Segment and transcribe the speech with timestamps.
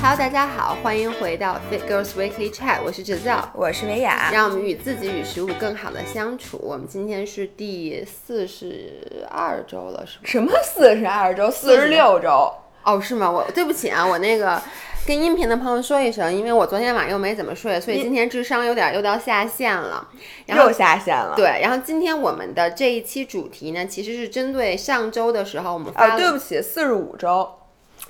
[0.00, 6.58] Hello，大家好，欢迎回到 Fit Girls Weekly Chat，我是哲造，我是维雅，让我们与自己与食物更好的相处。
[6.62, 10.22] 我们今天是第四十二周了，是吗？
[10.24, 11.50] 什么四十二周？
[11.50, 12.50] 四十六周？
[12.84, 13.30] 哦，是吗？
[13.30, 14.62] 我对不起啊，我那个
[15.08, 20.06] 跟音频的朋友说一声，因为我昨天晚上又没怎么睡，所以今天智商有点又到下线了，
[20.48, 21.32] 又下线了。
[21.34, 27.48] 对，然后今天我们的这一期主题呢，其实是针对上周的时候我们发啊，对不起，四十五周。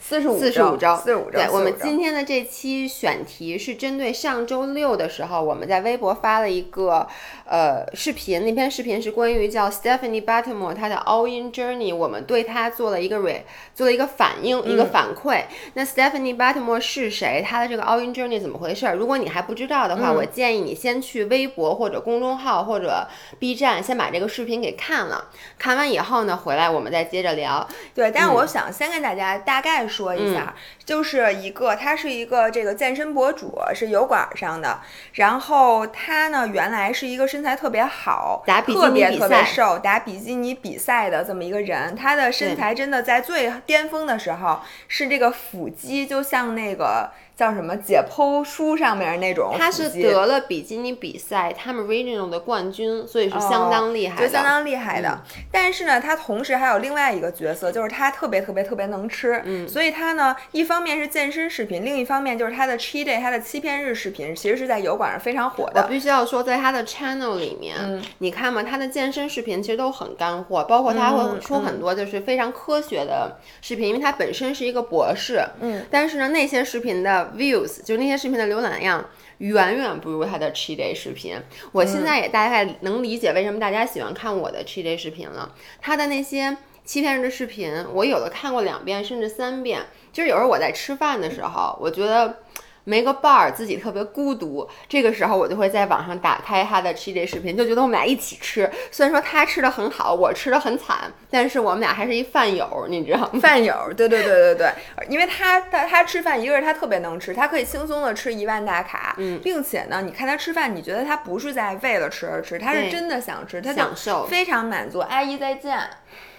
[0.09, 1.33] 四十五四十五周，四十五周。
[1.33, 7.07] 对，我们今天的这期选题是针对上周六的时候，我们在微博发了一个
[7.45, 13.43] 呃视频，那篇视频是关于叫 Stephanie Buttermore 她的 All In Journey，我们对她做了一个 re
[13.75, 15.43] 做了一个反应，一个反馈。
[15.75, 17.45] 那 Stephanie Buttermore 是谁？
[17.47, 18.87] 她的这个 All In Journey 怎么回事？
[18.93, 23.07] 如果你还不知道的话，我建议你先去微博或者公众号或者
[23.39, 25.27] B 站先把这个视频给看了，
[25.59, 27.69] 看完以后呢，回来我们再接着聊。
[27.95, 29.98] 对，但是我想先跟大家大概说。
[29.99, 30.55] 说一下，
[30.85, 34.79] 就是一个，他是一个这个健身博主，是油管上的。
[35.15, 41.97] 然后他呢，原来是一个身材特别好，打比基尼特别瘦，打比基尼比赛的这么一个人。
[41.97, 47.11] 他的身材真的在最巅峰的时候，是这个腹肌就像那个。
[47.39, 49.55] 叫什么解剖书上面那种？
[49.57, 55.23] 他是得了比基尼比赛他们 regional 的冠军，所以是相当厉害，就相当厉害的。
[55.53, 59.41] 但是呢，他同时还有另外一个角色，就是他特别特别特别能吃。
[59.45, 65.83] 嗯，所以他呢，一方面是健身视频，另一方面就是他的 cheat day，他的欺骗日视频，其实是在油管上非常火的。
[65.83, 75.41] 我必须要说，在他的 channel 里面，你看嘛，他的健身视频其实都很干货，包括他会出很多就是非常科学的视频，因为他本身是一个博士。
[75.61, 77.28] 嗯，但是呢，那些视频的。
[77.37, 79.05] Views 就那些视频的浏览量
[79.39, 81.37] 远远不如他的 cheat day 视频。
[81.73, 85.55] 我现在也大概能理解为什么大家喜欢看我的 cheat day 视频了。
[85.81, 89.83] 他的那些欺骗人的视频，我有的看过两遍甚至三遍。
[90.13, 92.39] 就是有时候我在吃饭的时候，我觉得。
[92.85, 94.69] 没个伴儿，自己特别孤独。
[94.89, 98.71] 这个时候，我就会在网上打开他的吃这视频，就觉得我们俩一起吃。
[98.91, 103.39] 虽然说他吃的很好，我吃的很惨，但是我们俩还是一饭友，你知道吗？
[103.41, 104.73] 饭友，对对对对对。
[105.09, 115.01] 因为他他他吃饭，一个是他特别能吃，他可以轻松的吃一万大卡，嗯，并且呢，你看他吃饭，你觉得他不是在为了吃而吃，他是真的想吃，他享受，非常满足。
[115.01, 115.79] 阿姨再见，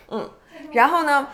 [0.09, 0.29] 嗯，
[0.73, 1.27] 然后呢？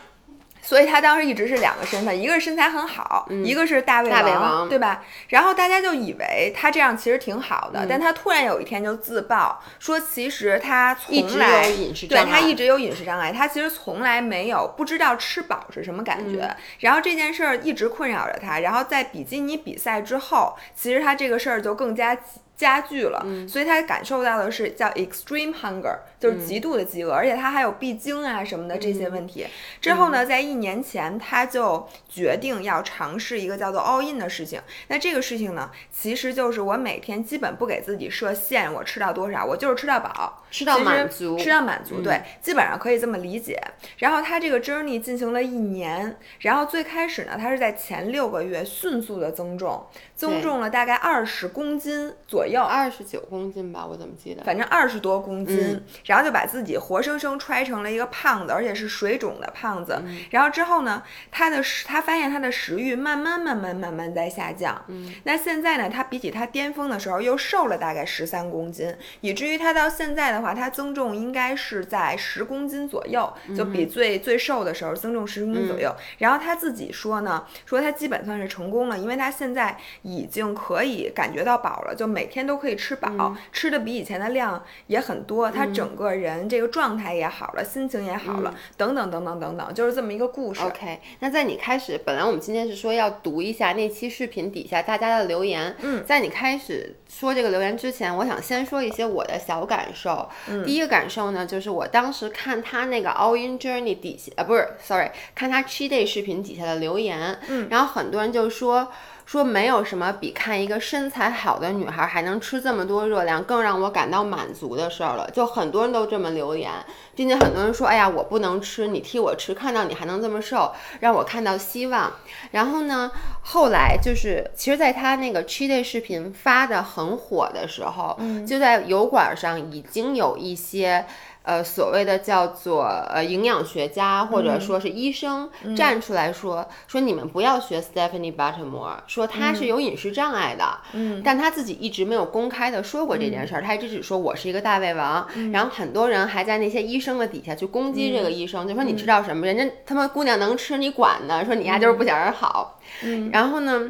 [0.65, 5.03] 所以他当时一直是两个身份，一个是身材很好，一个是大胃王，对吧？
[5.29, 11.67] 然后大家就以为他这样其实挺好的，但他突然有一天就自曝说，其实他从来
[12.09, 16.49] 对他一直有饮食障碍，他其实从来没有不知道吃饱是什么感觉。
[16.79, 18.59] 然后这件事儿一直困扰着他。
[18.59, 22.17] 然后在比基尼比赛之后，其实他这个事儿就更加。
[22.57, 25.93] 加剧了，所以他感受到的是叫 extreme hunger，
[26.25, 29.45] 就是极度的饥饿，而且他还有闭经啊什么的这些问题。
[29.79, 34.59] 之后呢，在一年前他就决定要尝试一个叫做 all in 的事情。
[34.87, 43.61] 那这个事情呢，其实就是我每天基本不给自己设限，我吃到多少，我就是吃到饱，吃到满足，吃到满足，对，基本上可以这么理解。
[43.99, 52.45] 然后他这个 journey 进行了一年，然后最开始呢，他是在前六个月迅速的增重，增重了大概二十公斤左。
[52.45, 54.43] 右二十九公斤吧，我怎么记得？
[54.43, 59.99] 反正二十多公斤，然后就把自己活生生揣成了一个胖子，而且是水肿的胖子。
[60.29, 64.79] 然后之后呢，他的食他发现他的食欲慢慢慢慢慢慢在下降。
[64.87, 75.91] 嗯，那现在呢，他比起他巅峰的时候又瘦了大概十三公斤，以至于他到现在的话，他增重应该是在十公斤左右，就比最最瘦的时候增重十公斤左右。
[76.19, 82.35] 然后他自己说呢，说他基本算是成功了，因为他现在已经可以感觉到饱了，就每天。
[82.35, 90.61] 天都可以吃饱，吃的比以前的量也很多，他整个人这个状态也好了，心情也好了，等等等等等等，就是这么一个故事。
[90.61, 95.75] OK，那在你开始，本来我们今天是说要读一下那期视频底下大家的留言。
[95.81, 100.29] 嗯，在你开始说这个留言之前，我想先说一些我的小感受。
[100.49, 107.39] 嗯，第一个感受呢，就是我当时看他那个 All In Journey 底下，啊，不是，Sorry，看他 Cheat Day 视频底下的留言。
[107.47, 108.91] 嗯，然后很多人就说。
[109.25, 115.29] 说没有什么比看一个身材好的女孩还能吃这么多热量更让我感到满足的事儿了。
[115.31, 116.71] 就很多人都这么留言，
[117.15, 122.13] 并且很多人说：“哎呀，我不能吃，你替我吃。”看到你还能这么瘦，让我看到希望。
[122.51, 123.11] 然后呢，
[123.41, 128.17] 后来就是，其实，在他那个 cheat day 视频发的很火的时候，
[128.47, 131.05] 就在油管上已经有一些。
[131.45, 135.47] 呃，所谓的叫做呃营养学家或者说是医生
[135.77, 153.89] 站出来说说你们不要学 Stephanie Buttermore，说她是有饮食障碍的，嗯，但他自己一直没有公开的说过这件事儿，他一直只说我是一个大胃王，然后很多人还在那些医生的底下去攻击这个医生，就说你知道什么，人家他妈姑娘能吃你管呢，说你丫就是不想人好，嗯，然后呢，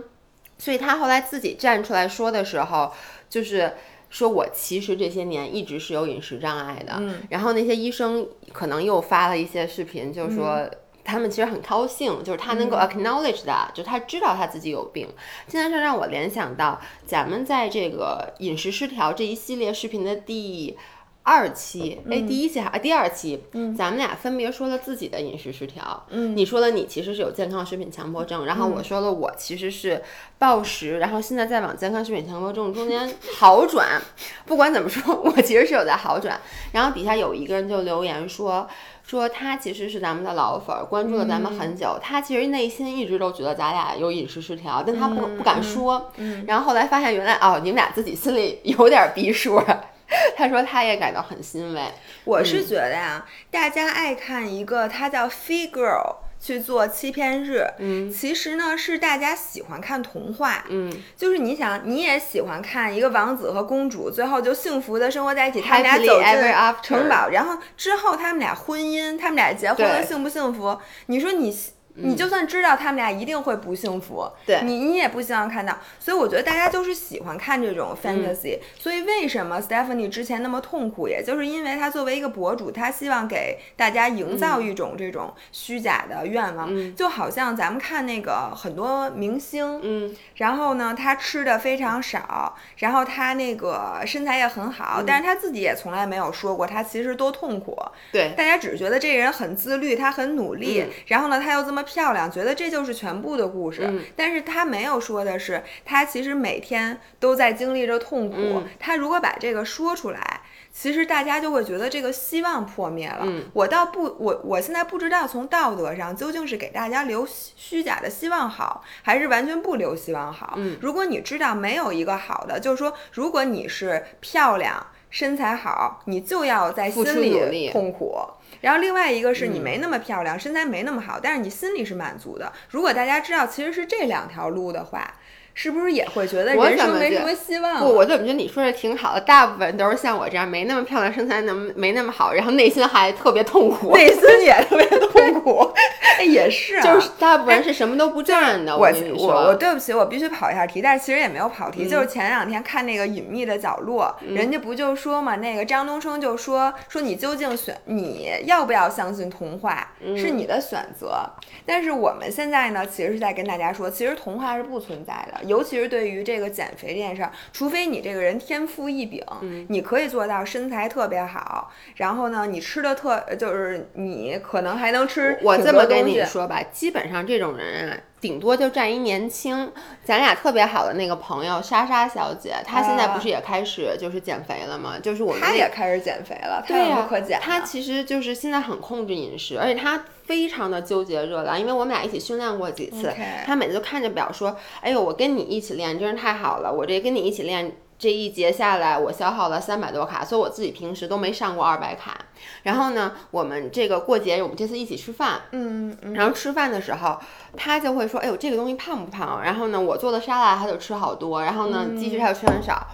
[0.57, 2.91] 所以他后来自己站出来说的时候，
[3.29, 3.71] 就是。
[4.15, 10.65] 说我其实这些年一直是有饮食障碍的，然后那些医生可能又发了一些视频，就是说
[11.03, 15.05] 他们其实很高兴，就是他能够 acknowledge 的，就他知道他自己有病。
[15.49, 20.77] 现在是让我联想到咱们在这个饮食失调这一系列视频的第。
[21.27, 30.03] 二期，哎，第一期还第二期，嗯，咱们俩分别说了自己的饮食失调，嗯，你说了你其实是有健康食品强迫症，然后我说了我其实是
[30.37, 33.99] 暴食，然后现在在往健康食品强迫症中间 好转，
[34.45, 36.39] 不管怎么说，我其实是有在好转。
[36.73, 38.67] 然后底下有一个人就留言说，
[39.01, 49.59] 说他其实是咱们的老粉，关注了咱们很久，他其实内心一直都觉得咱俩有饮食失调，但他不不敢说，嗯，然后后来发现原来哦，你们俩自己心里有点逼数。
[50.37, 51.81] 他说他也感到很欣慰。
[52.23, 66.53] 我是觉得呀，大家爱看一个他叫 Fee Girl 去做欺骗日，嗯，其实呢是大家喜欢看童话，嗯，就是你想你也喜欢看一个王子和公主最后就幸福的生活在一起，他们俩走进
[66.83, 70.79] 城堡，然后之后他们俩婚姻，他们俩结婚了幸不幸福？
[71.07, 71.55] 你说你。
[71.97, 78.59] 你就算知道他们俩一定会不幸福，对你你也不希望看到，所以我觉得大家就是喜欢看这种 fantasy。
[78.77, 97.77] 所以为什么 Stephanie 之前那么痛苦，也就是因为他作为一个博主，他希望给大家营造一种这种虚假的愿望，就好像咱们看那个很多明星，嗯，然后呢，他吃的非常少，然后他那个身材也很好，但是他自己也从来没有说过他其实多痛苦，
[98.11, 101.84] 对，大家只是觉得这个人很自律，他很努力，然后呢，他又这么。
[101.85, 108.63] 漂亮，觉得这就是全部的故事，但是他没有说的是，他其实每天都在经历着痛苦。
[108.77, 110.41] 他如果把这个说出来，
[110.73, 113.25] 其实大家就会觉得这个希望破灭了。
[113.53, 120.59] 我倒不，我我现在不知道从道德上究竟是给大家留虚假的希望好，还是完全不留希望好。
[120.81, 128.17] 如果你知道没有一个好的，就是说，如果你是漂亮、身材好，你就要在心里痛苦。
[128.61, 132.51] 然后另外一个是你没那么漂亮，身材没那么好，但是你心里是满足的。
[132.69, 135.15] 如果大家知道其实是这两条路的话。
[135.55, 137.79] 是不是也会觉得人生没什么希望？
[137.79, 139.21] 不，我怎么觉得你说的挺好的？
[139.21, 145.73] 大部分都是像我这样没那么漂亮，身材能没那么好，然后内心还特别痛苦，内心也特别痛苦。
[146.27, 148.77] 也是， 就是大部分人是什么都不占的。
[148.77, 161.29] 我我我对不起，我必须跑一下题，但是其实也没有跑题，就是前两天看那个隐秘的角落，人家不就说嘛，那个张东升就说说你究竟选你要不要相信童话是你的选择，
[161.65, 165.44] 但是我们现在呢，其实是在跟大家说，其实童话是不存在的。
[165.47, 169.23] 尤其是对于这个减肥这件事儿，除非你这个人天赋异禀，
[169.69, 175.37] 你可以做到身材特别好，然后呢，你吃的特就是你可能还能吃。
[175.41, 179.71] 我这么跟你说吧，基本上这种人啊，顶多就占一年轻。
[180.03, 184.95] 咱俩特别好的那个朋友莎莎小姐，她现在不是也开始就是减肥了吗？
[185.01, 187.39] 就是我们她也开始减肥了，对呀，可减。
[187.41, 190.03] 她其实就是现在很控制饮食，而且她。
[190.25, 193.13] 非常的纠结热量，因为我们俩一起训练过几次，
[193.45, 202.17] 她每次都看着表说：“哎呦，我跟你一起练真是太好了，我这跟你一起练这一节下来，我消耗了三百多卡，所以我自己平时都没上过二百卡。
[202.63, 207.17] 然后呢，我们这个过节，我们这次一起吃饭，嗯嗯，然后吃饭的时候，
[207.55, 209.41] 他就会说：哎呦，这个东西胖不胖？
[209.41, 212.85] 然后呢，我做的沙拉他就吃好多，然后呢，鸡翅他就吃很少。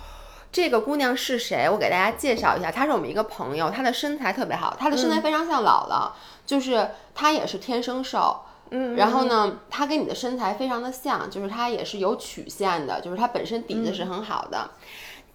[0.51, 1.69] 这个姑娘是谁？
[1.69, 6.11] 我给大家介绍一下，她是我们一个朋友，她的身材特别好，她的身材非常像姥姥。”
[6.45, 8.41] 就是她也是天生瘦，
[8.73, 14.71] 嗯，然后呢，他跟你的身材非常的像，就是他也是有曲线的，就是他本身底子是很好的。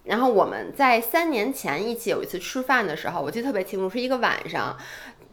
[0.04, 4.74] 然后我们在三年前一起有一次吃饭的时候，我记得特别清楚，是一个晚上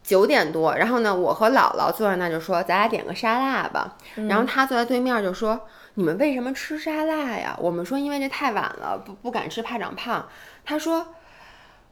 [0.02, 3.96] 九点多，然后呢，我和姥姥坐在那就说咱俩点个沙拉吧，
[4.28, 5.60] 然后他坐在对面就说
[5.94, 7.56] 你们为什么吃沙拉呀？
[7.58, 10.28] 我们说因为这太晚了，不不敢吃怕长胖。
[10.64, 11.06] 他说。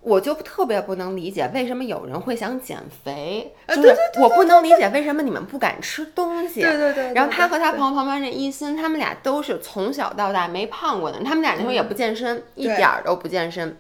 [0.03, 6.61] 我就特别不能理解为什么有人会想减肥，就是我不能理解为什么你们不敢吃东西。
[6.61, 7.15] 对对对。
[7.15, 13.79] 然后他和他朋友旁边那一心，他们俩都是从小到大没胖过的，他们俩那时候也不健身，一点儿都不健身。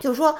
[0.00, 0.36] 就说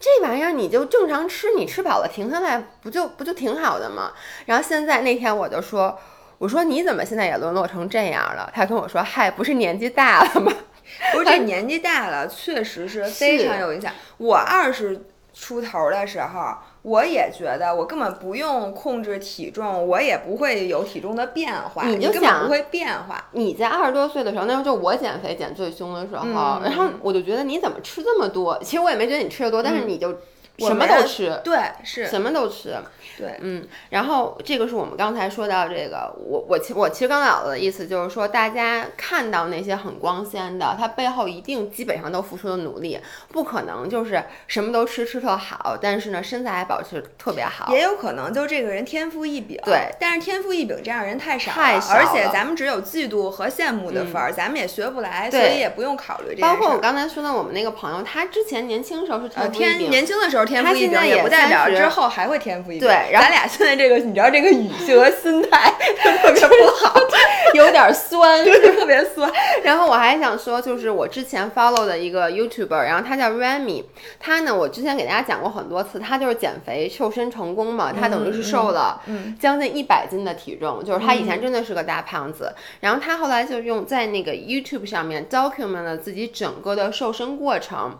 [0.00, 4.10] 这玩意儿你就正常吃，你吃饱了停下来不就不就挺好的吗？
[4.46, 5.96] 然后现在那天我就说，
[6.38, 8.50] 我说你怎么现在也沦落成这样了？
[8.52, 10.52] 他跟我说，嗨，不是年纪大了吗？
[11.12, 13.92] 不是这年纪大了，确实是非常有影响。
[14.18, 21.86] 我二十出头的时候，我也觉得我根本不用控制体重，我也不会有体重的变化。
[21.86, 23.28] 你就想不会变化。
[23.32, 28.58] 你在二十多岁的时候，那时候就我减肥减最凶的时候，然后我就觉得你怎么吃这么多？
[28.62, 30.16] 其实我也没觉得你吃的多，但是你就。
[30.58, 32.74] 什么都吃，对，是什么都吃，
[33.18, 42.98] 对，嗯，然后这个是我们刚才说到这个，我我其我其实刚才的意思就是说，大家看到那些很光鲜的，它背后一定基本上都付出了努力，
[43.28, 61.26] 不可能就是什么都吃吃特好，但是呢身材还保持特别好，也有可能就这个人天赋异禀，对，但是天赋异禀这样人太少，太少，而且咱们只有嫉妒和羡慕的份儿，咱们也学不来，所以也不用考虑这包括我刚才说的我们那个朋友，他之前年轻时候是天赋异禀，年轻的时候天赋异禀也。
[61.26, 62.86] 不代表之后还会天赋异禀。
[62.86, 65.72] 对，咱俩现在这个，你知道这个语气和心态
[66.22, 66.94] 特别不好，
[67.54, 69.28] 有点酸，特别酸。
[69.64, 73.82] 然后我还想说，就是我之前 follow 的一个 YouTuber，然后他叫 Remy，
[74.20, 79.02] 他呢，我之前给大家讲过很多次，他就是减肥瘦身成功嘛，他等于是瘦了
[79.40, 82.54] 将近一百斤的体重，就是他以前真的是个大胖子。
[82.80, 87.98] 然后他后来就用在那个 YouTube 上面 document 了自己整个的瘦身过程。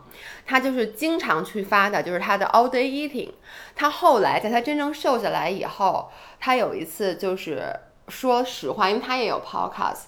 [0.49, 3.31] 他就是经常去发的，就是他的 all day eating。
[3.75, 7.73] 他后来在他真正瘦下来以后，他有一次就是
[8.07, 10.03] 说实话，因为他也有 podcast，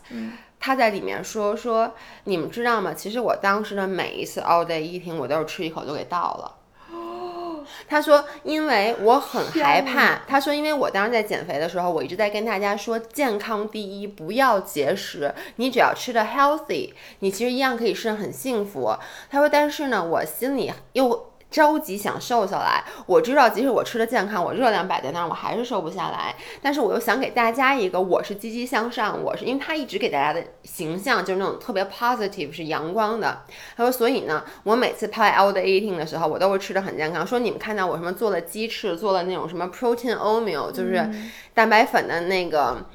[0.59, 1.93] 他在里面说说，
[2.23, 2.93] 你们知道吗？
[2.93, 6.55] 其实我当时的每一次 all day eating，我都是吃一口就给倒了。
[7.87, 15.33] 他说：“因为我很害怕。”他说：“因为我当时在减肥的时候，我一直在跟大家说健康第一，不要节食。
[15.57, 18.95] 你只要吃的 healthy，你其实一样可以是很幸福。”
[19.29, 26.35] 他说：“但是呢，我心里又……”着急想瘦下来，我知道即使我吃的健康，我热量摆在那儿，我还是瘦不下来。
[26.61, 33.41] 但是我又想给大家一个，我是积极向上，我是因为他一直给大家的形象就是那种特别 positive，是阳光的。
[33.75, 37.25] 他说，所以呢，我每次拍 the eating 的时候，我都会吃的很健康。
[37.25, 41.09] 说你们看到我什么做了鸡翅，做了那种什么 protein oatmeal，就是
[41.55, 42.85] 蛋白粉的那个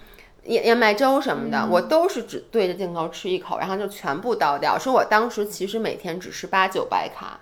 [0.44, 4.78] 燕燕麦粥什么的，我都是只对着镜头吃一口，然后就全部倒掉。
[4.78, 7.40] 说我当时其实每天只吃八九百卡。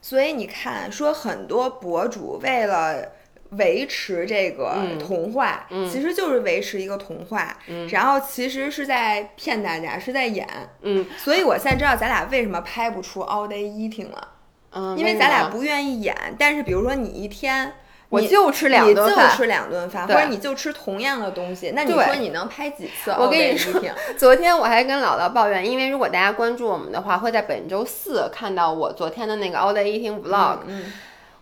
[0.00, 3.02] 所以你看，说很多博主为了
[3.50, 7.56] 维持这个童话，其实就是维持一个童话，
[7.90, 10.46] 然后其实是在骗大家，是在演。
[10.82, 14.28] 嗯，所以我现在知道咱俩为什么拍不出 all day eating 了，
[14.72, 16.16] 嗯，因为咱俩不愿意演。
[16.38, 17.72] 但是比如说你一天。
[18.10, 23.10] 我就吃两顿饭，就吃两顿饭，或者你就吃同样的东西，那你说你能拍几次？
[23.16, 23.80] 我跟你说，
[24.18, 30.92] 昨天我还跟姥姥抱怨，因为如果大家关注我们的话，会在本周四看到我昨天的那个 all day eating vlog，嗯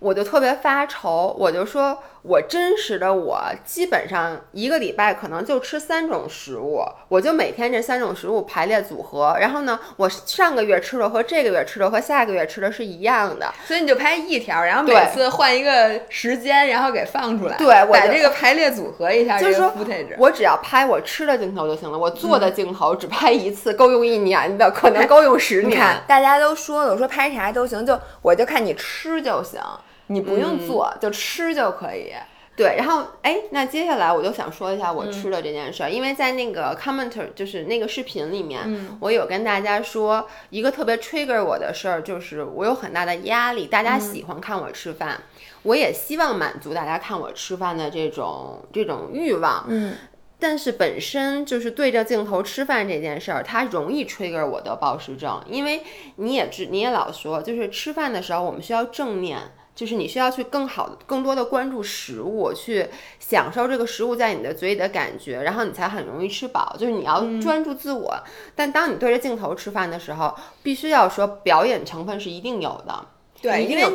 [0.01, 1.99] 我就特别发愁，我就说。
[2.23, 9.37] 我真实的我基本上一个礼拜可能就吃三种食物，我就每天这三种食物排列组合。
[9.41, 17.57] 然后呢，我上个月吃的和这个月吃的和下个月吃的是一样的，所以你就拍一条，然后每次换一个时间，然后给放出来。
[17.57, 19.39] 对，把这个排列组合一下。
[19.39, 19.73] 就是说，
[20.19, 26.03] 我只要拍我吃的镜头就行了，我做的镜头只拍一次，够用一年的，可能够用十年。
[26.07, 29.61] 大家都说了，我说拍啥都行，就我就看你吃就行。
[30.09, 32.12] 你不用做，就吃就可以。
[32.57, 38.59] 对，然后哎，那接下来我就想说一下我吃的这件事儿，因为在那个 commenter 就是那个视频里面，
[38.99, 45.23] 我有跟大家说一个特别 trigger 我的事儿，就是我有很大的压力，大家喜欢看我吃饭，
[45.62, 49.65] 我也希望满足大家看我吃饭的这种这种欲望。
[49.69, 49.95] 嗯，
[50.41, 55.85] 但是本身就是对着镜头吃饭这件事儿，它容易 trigger 我的暴食症，因为
[56.17, 59.38] 你也知你也老说，就是吃饭的时候我们需要正念。
[59.78, 62.88] 就是你需要去更好的、更多的关注食物，去
[63.20, 66.75] 享受这个食物在你的嘴里的感觉，然后你才很容易吃饱。
[66.76, 68.12] 就是你要专注自我，
[68.56, 73.06] 但当你对着镜头吃饭的时候，必须要说表演成分是一定有的。
[73.40, 73.88] 对，因为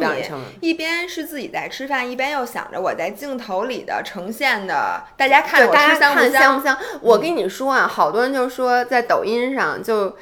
[0.61, 6.15] 你一边是自己在吃饭，一边又想着我在镜头里的呈现的，大家看我吃香
[6.57, 6.77] 不香？
[7.01, 10.15] 我跟你说啊，好多人就说在抖音上就。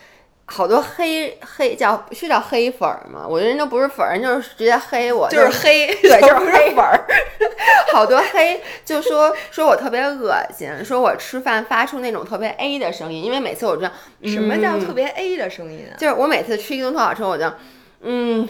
[0.51, 3.25] 好多黑黑叫是叫黑粉儿吗？
[3.25, 7.08] 我人都不是粉儿，人就是直接黑我，就是黑，对，就是黑粉儿。
[7.93, 13.91] 好多黑就说说我特别恶心，说我吃饭发出那种特别 A 的声音，因为每次我这样，
[14.25, 15.86] 什么叫特别 A 的声音？
[15.98, 17.51] 就是我每次吃一顿特好吃，我就。
[18.03, 18.48] 嗯，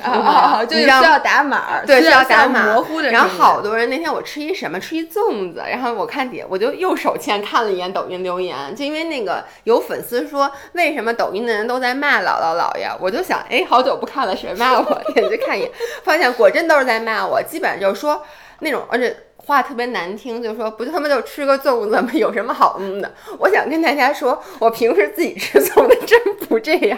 [0.70, 2.65] 就需要打码，对，需要打码。
[2.74, 3.12] 模糊的。
[3.12, 14.84] 然后好多人那天我吃一什么，吃一粽子，然后我看底下，我就右手欠看了一眼抖音留言，就因为那个有粉丝说为什么抖音的人都在骂姥姥姥爷，我就想，哎，好久不看了，谁骂我？
[15.13, 15.72] 点进去看一眼，
[16.03, 18.24] 发现果真都是在骂我，基本上就是说
[18.60, 22.10] 那种，而且话特别难听，就说不就他妈就吃个粽子吗？
[22.13, 23.12] 有什么好嗯的？
[23.39, 26.98] 我想跟大家说，我平时自己吃粽子真不这样。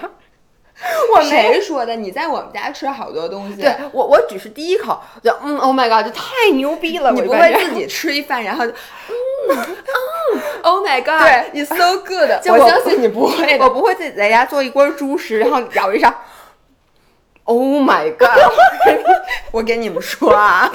[1.16, 3.62] 我没说的，你在我们家吃好多东西。
[3.62, 7.12] 对我，我只是第一口就嗯，Oh my god，就太牛逼了！
[7.12, 12.30] 你不会自己吃一饭，然后就嗯嗯，Oh my god，对，It's so good。
[12.52, 16.14] 我相信你 不会，我不会自己在家做一锅猪食，然后咬一勺。
[17.46, 18.30] Oh my god！
[19.52, 20.72] 我跟你们说啊，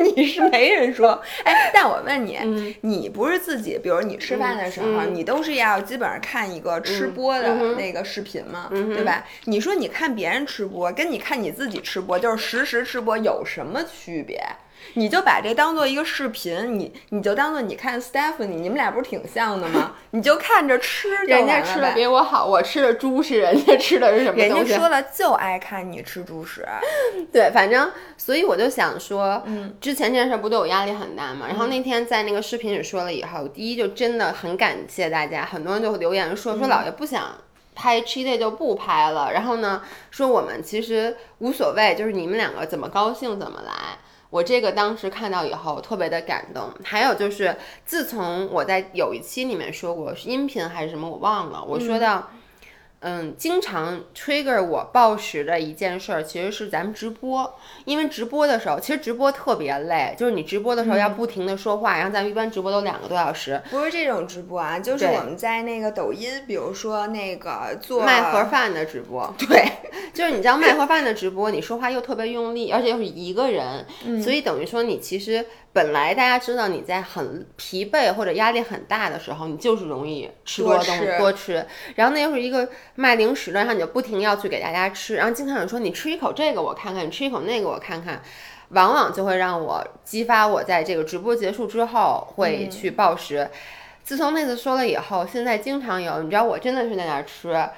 [0.16, 1.20] 你是没人说。
[1.44, 2.38] 哎，但我问你，
[2.82, 9.24] 你不是自己，比如你吃饭的时候，你都是要基本上看一个吃播的那个视频嘛，对吧？
[9.44, 14.40] 你说你看别人吃播，跟你看你自己吃播，就是实时吃播有什么区别？
[14.94, 19.94] 你就把这当做一个视频，你你就当做你看 Stephanie，你们俩不是挺像的吗？
[20.12, 24.54] 你就看着吃，人家吃的比我好，我吃的猪食，人家吃的是什么东西？
[24.54, 26.66] 人家说了就爱看你吃猪食。
[27.32, 31.46] 对，反正所以我就想说，嗯，之前这件事不对我压力很大嘛。
[31.46, 37.36] 然后那天在那个视频里说了以后，第一就真的很感谢大家，很多人就留言说说姥爷不想
[37.74, 39.32] 拍 cheat day 就不拍了。
[39.32, 43.72] 然后呢，说我们其实无所谓，就是你们两个怎么高兴怎么来。
[44.30, 52.30] 我这个当时看到以后特别的感动，还有就是自从我在有一期里面说过是音频还是什么我忘了，我说到。
[52.32, 52.39] 嗯，
[53.38, 57.54] 经常 trigger 我暴食的一件事儿，其实是咱们直播。
[57.86, 63.60] 因为直播的时候，其实直播特别累，就是你直播的时候要不停的说话，然后咱们一般直播都两个多小时。
[63.70, 69.32] 不是这种直播啊，就是我们在那个抖音，比如说那个做卖盒饭的直播。
[69.38, 69.64] 对，
[70.12, 73.86] 就是你知道卖盒饭的直播，你说话又特别用力，而且又是一个人，
[74.22, 75.46] 所以等于说你其实。
[75.72, 88.20] 本来大家知道你在很疲惫或者压力很大的时候，你就是容易吃多东西多吃，然后那又是一个卖零食的，然后你就不停要去给大家吃，然后经常有人说你吃一口这个我看看，你吃一口那个我看看，
[88.70, 93.48] 往往就会让我激发我在这个直播结束之后会去暴食。
[94.02, 97.68] 自从那次说了以后，现在经常有，你知道我真的是在那吃。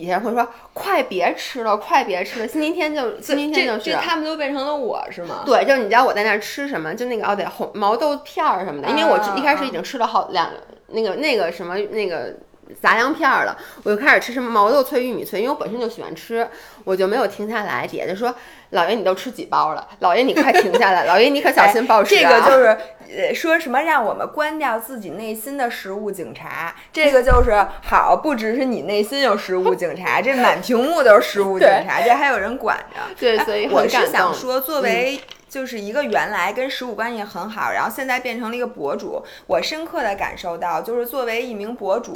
[0.00, 2.46] 底下会说快别吃了，快别吃了。
[2.46, 5.42] 星期天就星期天就是，他们都变成了我是吗？
[5.46, 10.50] 对，就是你知道我在那儿吃什么，就那个哦对，红毛豆片儿什么的，因为我一开始已经吃了好两
[10.88, 12.34] 那个那个什么那个
[12.80, 16.48] 杂粮片儿了，我就开始吃什么毛豆脆、玉米脆，因为我本身就喜欢吃，
[16.84, 17.86] 我就没有停下来。
[17.86, 18.34] 底下就说
[18.70, 19.86] 老爷你都吃几包了？
[20.00, 22.18] 老爷你快停下来，老爷你可小心暴食啊！
[22.18, 22.76] 这个就是。
[23.08, 26.74] 呃，说什么让我们关掉自己内心的食物警察？
[26.92, 33.00] 这个就是好，不只是你内心有食物警察，这满屏幕都是食物警察，这还有人管着。
[33.16, 42.12] 对，所以我是想说，作为就是一个原来跟食物关系很好，然后现在变成了一个博主，我深刻的感受到，就是作为一名博主，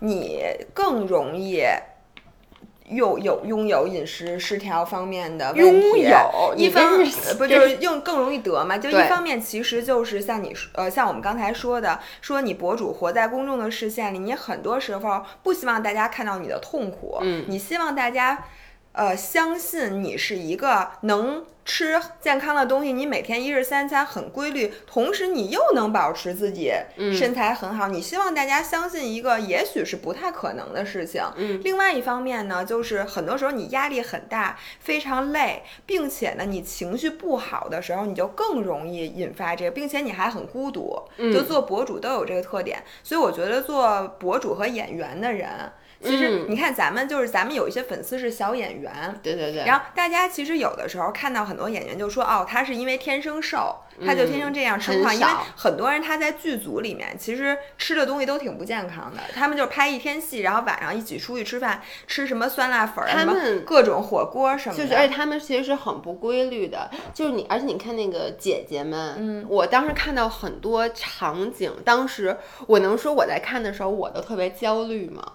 [0.00, 0.42] 你
[0.74, 1.62] 更容易。
[2.90, 6.08] 又有拥有饮食失调方面的问题，
[6.56, 7.04] 一方
[7.36, 8.78] 不就是用更容易得嘛？
[8.78, 18.46] 就一方面，其实就是像你说，呃，像我们刚才说的，说你博主活在公众的视线里，你很多时候不希望大家看到你的痛苦，嗯，你希望大家。
[18.98, 26.72] 呃，相信你是一个能吃健康的东西，你每天一日三餐很规律，同时你又能保持自己
[27.16, 27.86] 身材很好。
[27.86, 31.22] 你希望大家相信一个也许是不太可能的事情。
[31.36, 41.00] 嗯，另外一方面呢，就是很多时候你压力很大，非常累，并且呢，你情绪不好的时候，你就更容易引发这个，并且你还很孤独。
[41.16, 45.48] 就做博主都有这个特点，所以我觉得做博主和演员的人。
[46.00, 49.64] 其实你看，咱们就是咱们有一些粉丝是小演员，对对对。
[49.64, 55.12] 然后大家其实有的时候看到很多演员就说，哦，他是因为天生瘦，他就天生这样吃不胖。
[55.12, 63.34] 因为很多人他在剧组里面其实吃的东西都挺不健康的，他们就拍一天戏，然后晚上一起出去吃饭，吃什么酸辣粉儿，什么
[63.66, 64.84] 各种火锅什么的。
[64.84, 66.88] 就是，而且他们其实是很不规律的。
[67.12, 72.36] 就是你，而且你看那个姐姐们，嗯，我当时看到很多场景，当时
[72.68, 75.32] 我能说我在看的时候我都特别焦虑吗？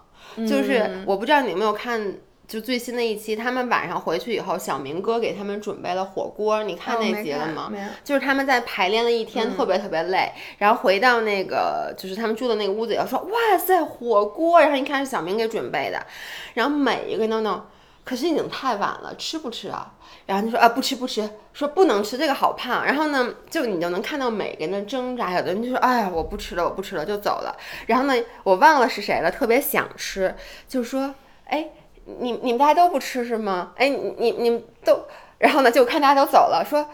[0.47, 2.15] 就是我不知道你有没有看，
[2.47, 7.71] 就最新的一期，他们晚上回去以后，小明哥给他们准备了火锅，你看那集了吗？
[8.03, 16.05] 就是他们在排练了一天，特别特别累，然后回到那个就是他们住的那个屋子，要说哇塞火锅，然后一看是小明给准备的，
[16.53, 17.61] 然后每一个都弄，
[18.05, 19.93] 可是已经太晚了，吃不吃啊？
[20.25, 22.85] 然后就说啊不吃不吃，说不能吃这个好胖。
[22.85, 27.55] 然后呢，就你就能看到每个人的挣扎，有的人就说哎呀我不吃了我不吃了就走了。
[27.87, 28.13] 然后呢，
[28.43, 30.35] 我忘了是谁了，特别想吃，
[30.67, 31.13] 就说
[31.45, 31.69] 哎
[32.05, 33.71] 你你们大家都不吃是吗？
[33.77, 35.05] 哎你你们都，
[35.37, 36.85] 然后呢就看大家都走了，说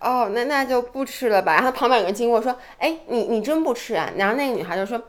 [0.00, 1.54] 哦那那就不吃了吧。
[1.54, 4.10] 然后旁边有人经过说哎你你真不吃啊？
[4.16, 5.00] 然后那个女孩就说。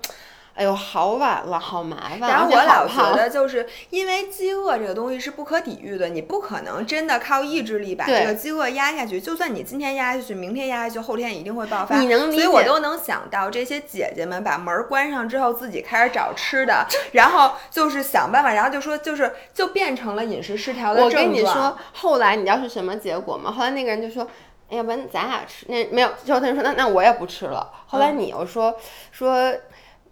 [0.58, 2.20] 哎呦，好晚了，好麻烦。
[2.22, 9.22] 然后我老觉得，就是因为饥饿这个东西是不可抵御的，你不可能真的靠意志力把这个饥饿压下去。
[9.22, 12.00] 就算你今天压下去，明天压下去，后天一定会爆发。
[12.00, 12.44] 你能理解？
[12.44, 21.24] 所以我都能想到这些姐姐们把门关上之后，自己开始找吃的，然后就是想办法，然后就说就是就变成了饮食失调的症状。
[21.24, 23.52] 我跟你说，后来你知道是什么结果吗？
[23.52, 24.28] 后来那个人就说。
[24.70, 27.72] 要不然咱俩吃那没有，之后他就说那那我也不吃了。
[27.86, 28.76] 后来你又说
[29.14, 29.50] 说，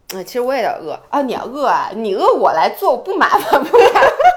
[0.10, 3.78] 其实我有点饿啊，你要饿啊，你饿我来做不麻烦不？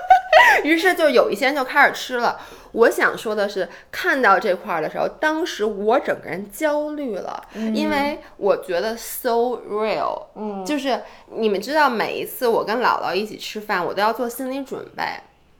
[0.64, 2.40] 于是就有一些人就开始吃了。
[2.72, 7.42] 我想说的是，看到这块儿的时候，当时我整个人焦虑了，
[7.74, 11.00] 因为我觉得 so real，嗯，就是
[11.30, 15.04] 你们知道，每一次我跟姥姥一起吃饭，我都要做心理准备，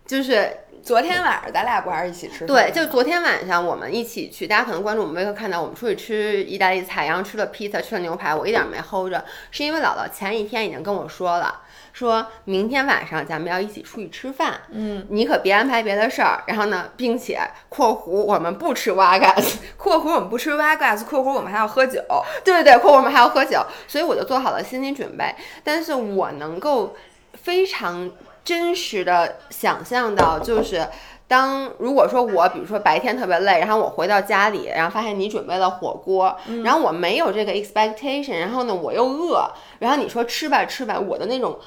[0.06, 0.50] 就是。
[0.82, 2.46] 昨天晚上咱俩不还是一起吃？
[2.46, 11.60] 对，就昨天晚上我们一起去，大家可能关注我们微课看到我们出去吃意大利菜，然后吃了披萨，吃了牛排，我一点没 hold 着，是因为姥姥前一天已经跟我说了，
[11.92, 22.00] 说明天晚上咱们要一起出去吃饭，嗯，你可别安排别的事儿，然后呢，并且（括弧我们不吃瓦嘎斯）， 括弧我们不吃瓦嘎斯，括弧我们还要喝酒，
[22.44, 26.96] 对对对， 括弧我们还要喝酒，所以我就做好了心理准备，但是我能够
[27.34, 28.10] 非常。
[28.48, 30.88] 真实的想象到，就是
[31.26, 36.34] 当如果说我，比如说白天特别累，然后我回到家里，然后发现你准备了火锅，
[36.64, 41.58] 然后我没有这个 expectation，然后呢我又饿，然后你说吃吧吃吧，我的那种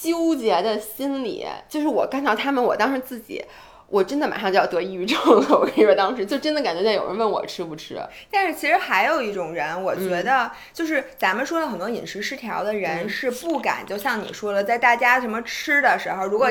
[0.00, 3.44] 纠结的心理，就是我看到他们，我当时自己。
[3.90, 8.00] 我真的马上就要得抑郁症了， 我跟你说，当时就真的感觉在有人问我吃不吃。
[8.30, 16.50] 但是其实还有一种人，我觉得就是咱们说的很多饮食失调的人是不敢，就像你说了，在大家什么吃的时候，如果。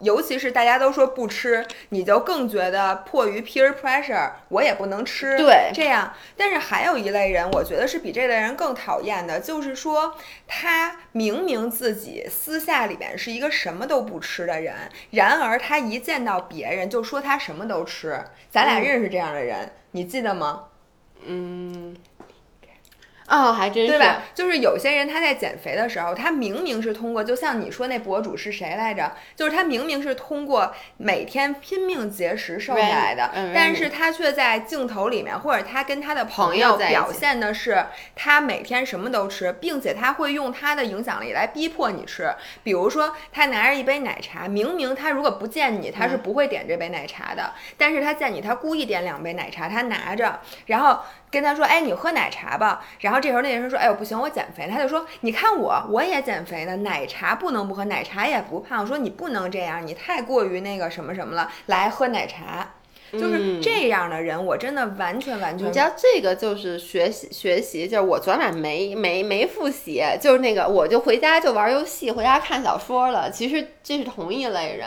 [0.00, 5.36] 尤其是大家都说不吃，你就更觉得迫于 peer pressure，我也不能吃。
[5.36, 6.12] 对，这样。
[6.36, 14.74] 但是还有一类人，我觉得是比这类人更讨厌的，就是说他明明自己私下里边是一个什么都不吃的人，
[15.10, 18.18] 然而他一见到别人就说他什么都吃。
[18.50, 20.64] 咱俩认识这样的人，你记得吗？
[21.26, 21.96] 嗯。
[23.30, 24.22] 哦，还真是对吧？
[24.34, 29.12] 就是有些人他在减肥的时候，他明明是通过，就像你说那博主是谁来着？
[29.36, 42.34] 就是他明明是通过每天拼命节食瘦下来的，但是他却在镜头里面，或者他跟他的朋友表现的是他每天什么都吃，并且他会用他的影响力来逼迫你吃。
[42.64, 50.98] 比如说，他拿着一杯奶茶，明明他如果不见你，他是不会点这杯奶茶的，但是他见你，他故意点两杯奶茶，他拿着，然后。
[51.30, 52.84] 跟他说，哎，你喝奶茶吧。
[53.00, 54.68] 然后这时候那人说，哎呦不行，我减肥。
[54.68, 58.86] 他就说，你看我，我也减肥呢，奶茶不能不喝，奶茶也不胖。
[58.86, 62.66] 说你不能这样，你太过于那个什么什么了，来喝奶茶。
[63.12, 65.68] 就是这样的人，我真的完全完全。
[65.68, 73.30] 你知道这个就是学习学习，就是我昨晚没没没复习，就是那个我就回家就玩游戏，回家看小说了。
[73.30, 74.86] 其实这是同一类人。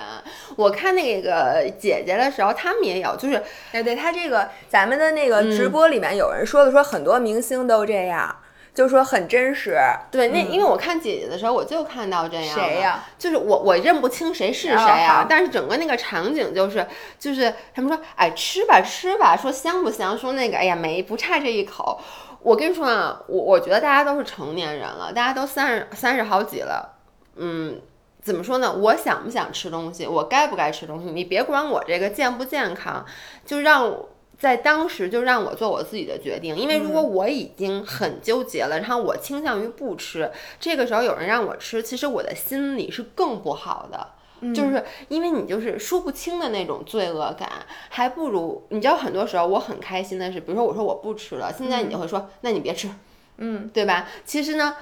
[0.56, 8.36] 我看那个姐姐的时候，他们也有，就是哎，对他这个咱们的那个直播里面有人说的，说很多明星都这样。
[8.74, 9.78] 就说很真实，
[10.10, 12.56] 对，那因为我看姐姐的时候，我就看到这样。
[12.56, 13.04] 谁呀？
[13.20, 15.28] 就是我，我认不清谁是谁啊。
[15.30, 16.84] 但是整个那个场景就是，
[17.20, 20.18] 就是他们说，哎，吃吧吃吧，说香不香？
[20.18, 22.02] 说那个，哎呀，没不差这一口。
[22.42, 26.98] 我跟你说啊，我我觉得大家都是成年人了，大家都三十三十好几了，
[27.36, 27.80] 嗯，
[28.24, 28.74] 怎么说呢？
[28.74, 30.08] 我想不想吃东西？
[30.08, 31.12] 我该不该吃东西？
[31.12, 33.06] 你别管我这个健不健康，
[33.46, 34.10] 就让我。
[34.44, 40.30] 在当时就让我做我自己的决定，因为如果我已经很纠结了，然后我倾向于不吃，
[40.60, 47.50] 这个时候有人让我吃，其实我的心里是更不好的，就是因为你就是说不清的那种罪恶感，
[47.88, 52.90] 还不如你知道，很多时候我很开心的是，比如说我说我不吃了，现在你就会说，那你别吃，
[53.38, 54.10] 嗯，对吧？
[54.26, 54.76] 其实呢。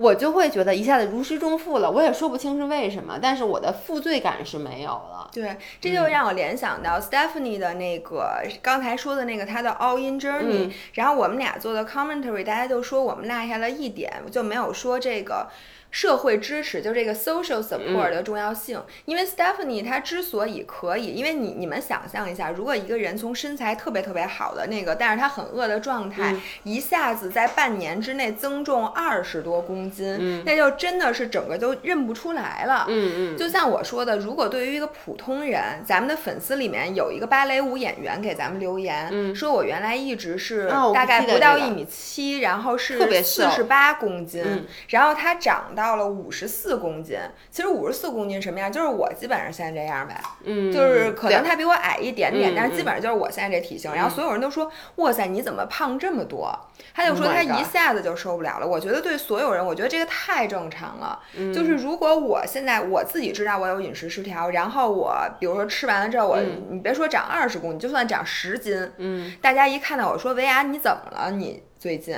[0.00, 5.28] 我就会觉得一下子如释重负了，我也说不清是为什么，但是我的负罪感是没有了。
[5.30, 15.48] 对，这就让我联想到 Stephanie 的那个刚才说的那个她的 All In Journey，然后我们俩做的 commentary，大家就说我们落下了一点，就没有说这个。
[15.90, 32.86] 社会支持就这个 social support 的重要性，因为 Stephanie 她之所以可以，因为你你们想象一下，如果一个人从身材特别特别好的那个，但是他很饿的状态，一下子在半年之内增重二十多公斤，那就真的是整个都认不出来了。
[32.88, 45.79] 嗯嗯，就像我说的，如果对于一个普通人，咱们的粉丝里面有一个芭蕾舞演员给咱们留言，说我原来一直是大概不到一米七，然后是四十八公斤，然后他长到。
[45.80, 47.18] 到了五十四公斤。
[47.50, 48.70] 其实五十四公斤什么样？
[48.70, 50.14] 就是我基本上现在这样呗。
[50.44, 53.92] 嗯，就是可能他比我矮一点点，但是基本上就是我现在这体型。
[53.94, 56.56] 然后所有人都说：“哇塞，你怎么胖这么多？”
[56.94, 58.66] 他就说他一下子就受不了了。
[58.66, 61.18] 我觉得对所有人，我觉得这个太正常了。
[61.54, 66.38] 就是如果我现在我自己知道我有饮食失调，然后我比如说吃完了之后，我
[66.70, 71.30] 你别说长二十公斤，就算长十斤，嗯，大家一看到我说维娅你怎么了？
[71.30, 72.14] 你最近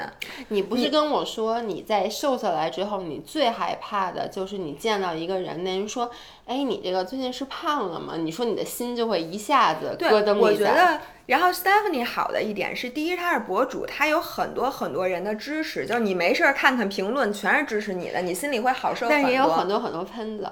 [0.48, 6.10] 你不是跟我说你在瘦下来之后，你最害怕的就是你见到一个人，那人说，
[6.46, 8.14] 哎，你这个最近是胖了吗？
[8.16, 11.00] 你说你的心就会一下子咯噔一下。
[11.26, 19.22] 然后 Stephanie 好的一点是，第一她是博主，她有很多很多人的支持，就是你没事儿看看评论，全是支持你的，你心里会好受很多。
[19.22, 20.50] 但也有很多很多喷子。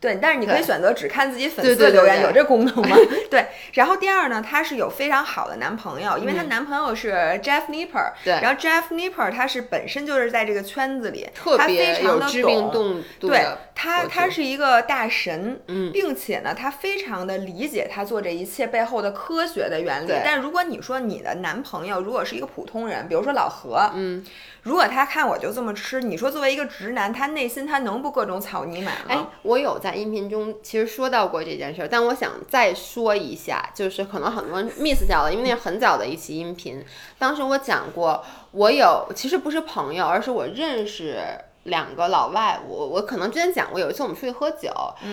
[0.00, 2.96] 对，但是你可以选择只看自己粉丝的留言，有这功能吗？
[3.30, 3.44] 对。
[3.74, 8.12] 然后第二呢，她是有非常好的男朋友，因为她男朋友是 Jeff Nipper。
[8.24, 8.32] 对。
[8.40, 13.02] 然后 Jeff Nipper 他是本身就是在这个圈子里特别有知名度。
[13.20, 15.60] 对，他他是一个大神，
[15.92, 20.12] 并且呢，他非常的理解他做这一切背后的科学的原理。
[20.24, 24.24] 但如果你说你的男朋友如果是一个普通人，比如说老何，嗯。
[24.62, 28.98] 如果他看我就这么吃，你说作为一个直男，他内心他能不各种草泥马吗？
[29.08, 36.84] 哎，我有在音频中其实说到过这件事儿，但我想再说一下，就是可能很多人 miss 掉了，因为那是很早的一期音频。
[37.18, 41.18] 当时我讲过，我有其实不是朋友，而是我认识。
[41.64, 44.72] 两个老外，我我可能之前讲过，有一次我们出去喝酒，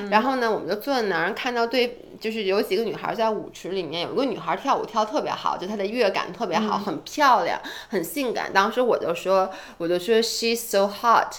[0.10, 8.52] 然后呢，我们就坐在那儿，看到对，就是有几个女孩在舞池里面，有一个女孩跳舞跳特别好，就她的乐感特别好，很漂亮，很性感。
[8.52, 11.34] 当时我就说，我就说 she's so hot，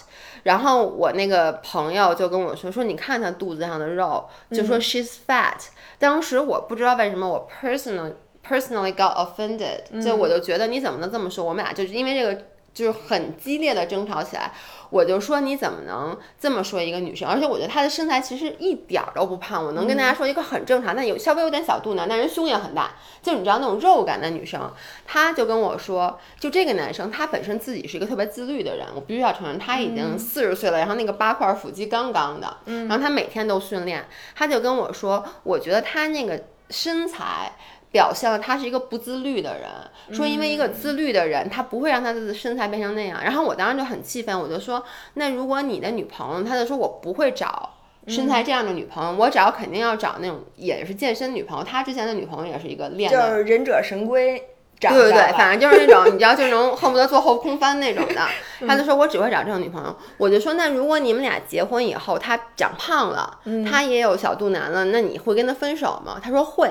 [0.44, 5.68] 然后我那个朋友就跟我说，说你看她肚子上的肉，就说 she's fat。
[5.98, 8.12] 当时我不知道为什么我 personal
[8.46, 11.44] personally got offended，就我就觉得你怎么能这么说？
[11.44, 12.42] 我们俩就是因为这个。
[12.74, 14.52] 就是很激烈的争吵起来，
[14.90, 17.28] 我就说你怎么能这么说一个女生？
[17.28, 24.72] 而且我觉得她的身材其实一点儿都不胖，我能跟大家说一个很正常，但有稍微有点小肚腩，但人胸也很大，就你知道那种肉感的女生。
[25.04, 37.52] 她就跟我说，就这个男生他本身自己是一个特别自律的人，我必须要承认他已经四十岁了，然后那个八块腹肌刚刚的，然后他每天都训练，他就跟我说，我觉得他那个身材。
[37.90, 43.22] 表现了他是一个不自律的人，说因为一个自律的人，他不会让他的身材变成那样。
[43.22, 47.70] 然后我当时就很气愤，我就说，那如果你的女朋友，他就说我不会找
[48.06, 51.64] 身材这样的女朋友，我找肯定要找那种也是健身女朋友。
[51.64, 54.38] 他之前的女朋友也是一个练，就是忍者神龟，
[54.78, 58.28] 对对对，反正就是那种你知道就能恨不得做后空翻那种的。
[58.68, 59.96] 他就说我只会找这种女朋友。
[60.18, 66.20] 我就说那如果你们俩结婚以后，他长胖了，他也有小肚腩了，那你会跟他分手吗？
[66.22, 66.70] 他说会。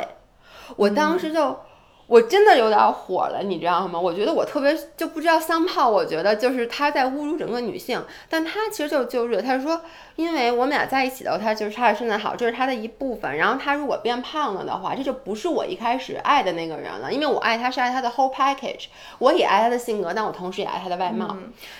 [0.75, 1.57] 我当时就，
[2.07, 3.99] 我真的有点火了，你知道吗？
[3.99, 9.81] 我觉得我特别就不知道桑炮，我觉得就是他在侮辱整个女性，但他其实就就是他说，
[10.15, 13.37] 因为我们俩在一起的话，他就是他的身材好，这是他的一部分。
[13.37, 18.85] 然后他如果变胖了的话，这就不是我一开始爱的那个人了，因为我爱他是爱他的 whole package，
[19.19, 21.35] 我也爱他的性格，但我同时也爱他的外貌。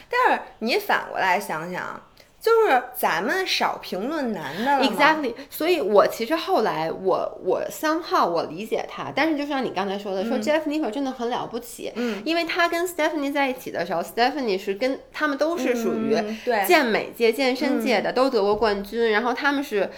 [0.10, 2.02] 但是你反过来想想。
[2.40, 5.34] 就是咱们少评论男的，exactly。
[5.50, 19.90] 所以，我其实后来，我我三号我理解他，但是就像你刚才说的，说 Jeff Nick 真的很了不起，嗯，因为他跟 Stephanie 在一起的时候，Stephanie 是跟他们都是属于对健美界、健身界的，都得过冠军，然后他们是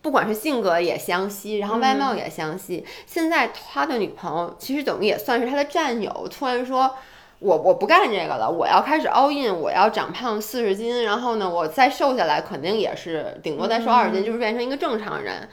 [0.00, 2.86] 不管是性格也相吸，然后外貌也相吸。
[3.04, 6.94] 现在他的女朋友其实等于也算是他的战友，突然说。
[7.40, 15.48] 我我不干这个了，我要开始 all in，我要长胖四十斤，然后呢，我再瘦下来，肯定也是顶多再瘦二十斤，就是变成一个正常人。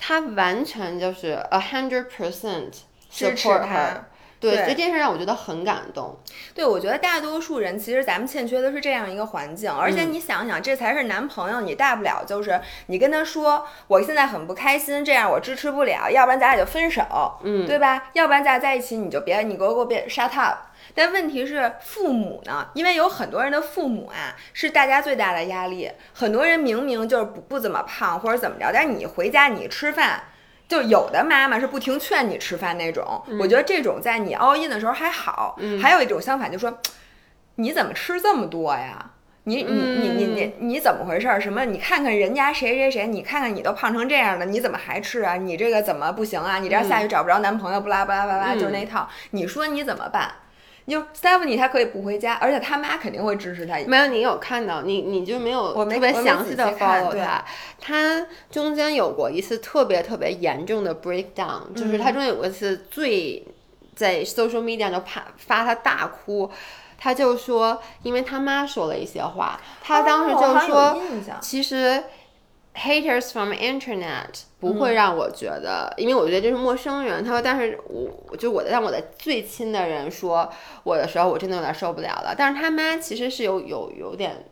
[0.00, 2.70] 他完全就是 a hundred percent
[3.12, 4.02] support her，
[4.38, 6.16] 对，所以这件事让我觉得很感动。
[6.54, 17.02] 对，我觉得大多数人其实咱们欠缺的是这样一个环境，而且你想想，这才是男朋友，你大不了就是你跟他说，我现在很不开心，这样我支持不了，要不然咱俩就分手，
[17.42, 18.10] 嗯，对吧？
[18.12, 20.58] 要不然咱俩在一起，你就别，你给我给我别 shut up。
[20.98, 22.66] 但问题是父母呢？
[22.74, 25.88] 因为有很多人的父母啊，是大家最大的压力。
[26.12, 30.20] 很多人明明就是不不怎么胖或者怎么着，但是你回家你吃饭，
[30.66, 33.22] 就有的妈妈是不停劝你吃饭那种。
[33.38, 35.56] 我觉得这种在你 all in 的时候还好。
[35.80, 36.76] 还有一种相反，就说
[37.54, 39.12] 你怎么吃这么多呀？
[39.44, 41.40] 你你你你你你怎么回事？
[41.40, 41.64] 什么？
[41.64, 45.36] 你看看人家谁谁谁，你看看你都胖成这样了，你怎么还吃啊？
[45.36, 46.58] 你这个怎么不行啊？
[46.58, 49.08] 你这样下去找不着男朋友，不拉不拉不拉，就是那套。
[49.30, 50.28] 你说你怎么办？
[50.88, 53.76] 就 Stephanie 他可以不回家，而且他妈肯定会支持他。
[53.86, 57.44] 没有，你有看到你，你就没有特别详细的 follow 他。
[57.80, 63.46] 他中间有过一次特别特别严重的 breakdown，就是他中间有过一次最
[63.94, 66.50] 在 social media 就发发他大哭。
[67.00, 71.00] 他就说，因为他妈说了一些话，他当时就说，
[71.40, 72.02] 其实
[72.78, 77.24] haters from internet 不会让我觉得，因为我觉得这是陌生人。
[77.24, 80.50] 他说，但是我就我让我的最亲的人说
[80.84, 82.34] 我的时候，我真的有点受不了了。
[82.36, 84.44] 但是他妈其实是有有有点。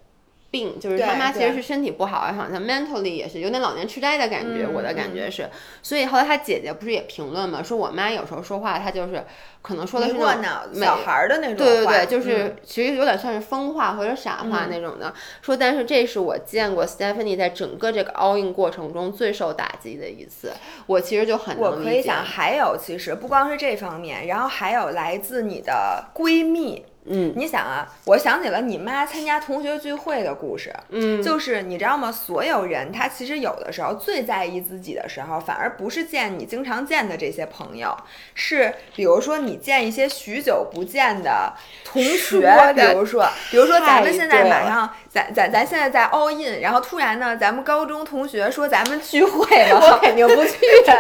[0.51, 5.49] 病就是他妈其实是身体不好，好像 mentally 也是有点老年痴呆的感觉，我的感觉是。
[5.83, 9.25] 所以后来他姐姐不是也评论嘛，说我妈有时候说话，她就是
[9.61, 15.13] 可能说的是那种小孩的那种，对对对，就是其实有点算是疯话或者傻话那种的。
[15.43, 20.53] 说但是这是我见过 Stephanie 在整个这个 all in 过程中最受打击的一次。
[20.87, 26.85] 我其实就很我可以想，还有其实不光是这方面，然后还有来自你的闺蜜。
[27.09, 30.73] 嗯，你想啊，我想起了你妈参加同学聚会的故事。
[30.91, 32.11] 嗯，就是你知道吗？
[32.11, 37.97] 所有人他其实有的时候最在意自己的时候，反而不是见你经常见的这些朋友，
[38.35, 41.53] 是比如说你见一些许久不见的
[41.85, 50.59] 同学，比如说，比如说咱们现在马上，咱咱咱现在在 all in，然后突然呢，咱们高中同学说咱们聚会了， 我肯定不去。
[50.85, 50.95] 对，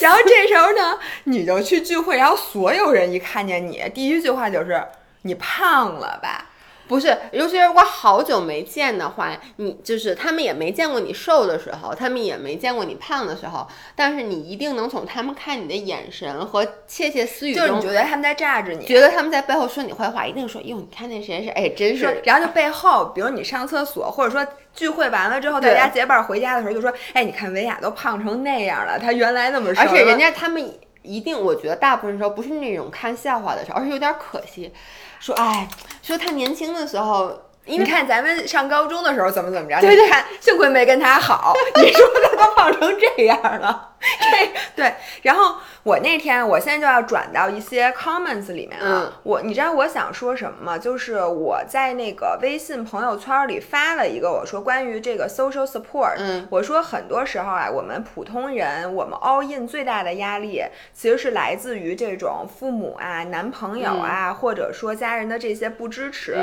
[0.00, 4.80] 然后这时候呢，你就去聚会，然后所有人一看见你，第一句话就是。
[5.22, 6.46] 你胖了吧？
[6.88, 22.20] 不是，尤其是如果好久没见的话，你就是他们也没见过你瘦的时候，他们也没见过你胖的时候，但是你一定能从他们看你的眼神和窃窃私语中，你觉得他们在炸着你，觉得他们在背后说你坏话，一定说哟，你看那谁谁，哎，真是。
[22.24, 29.80] 然后就背后，比如你上厕所，或者说聚会完了之后，大家结伴回家的时候，就说，哎，你看维亚都胖成那样了，她原来那么瘦。
[29.80, 34.72] 而且人家他们一定，我觉得大部分时候不是那种看笑话的时候，而是有点可惜。
[35.18, 35.68] 说哎，
[36.02, 39.80] 说他年轻的时候，你看咱们上高中的时候怎么怎么着？
[39.80, 40.10] 对对，
[40.40, 41.54] 幸亏没跟他好。
[41.76, 43.89] 你说他都胖成这样了，
[44.20, 45.56] 这对，然后。
[45.82, 49.18] 我那天，我现在就要转到一些 comments 里面了。
[49.22, 50.76] 我，你知道我想说什么吗？
[50.76, 56.16] 就是我在那个微信朋友圈里发了一个，我说关于这个 social support。
[56.18, 66.36] 嗯，我说很多时候啊，我们普通人，我们 all in 最大的压力，其实是来自于这种父母啊、男朋友啊，或者说家人的这些不支持。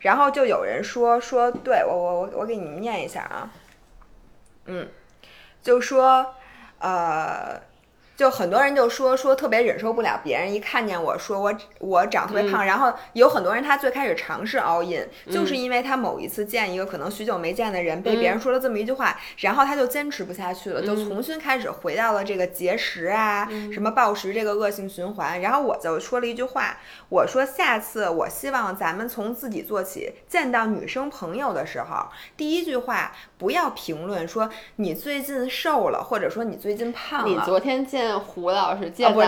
[0.00, 3.48] 然后就有人说说，对我我我我给你们念一下啊。
[4.66, 4.88] 嗯，
[5.62, 6.34] 就说
[6.80, 7.69] 呃。
[8.20, 25.40] 就很多人就说说特别忍受不了别人一看见我说我我长特别胖，然后有很多人他最开始尝试 all in，就是因为他某一次见一个可能许久没见的人，被别人说了这么一句话，然后他就坚持不下去了，就重新开始回到了这个节食啊，什么暴食这个恶性循环。
[25.40, 26.76] 然后我就说了一句话，
[27.08, 37.26] 我说下次我希望咱们从自己做起，见到女生朋友的时候，第一句话不要评论说你最近瘦了，或者说你最近胖了。
[37.26, 38.09] 你昨天见。
[38.18, 39.20] 胡老师见不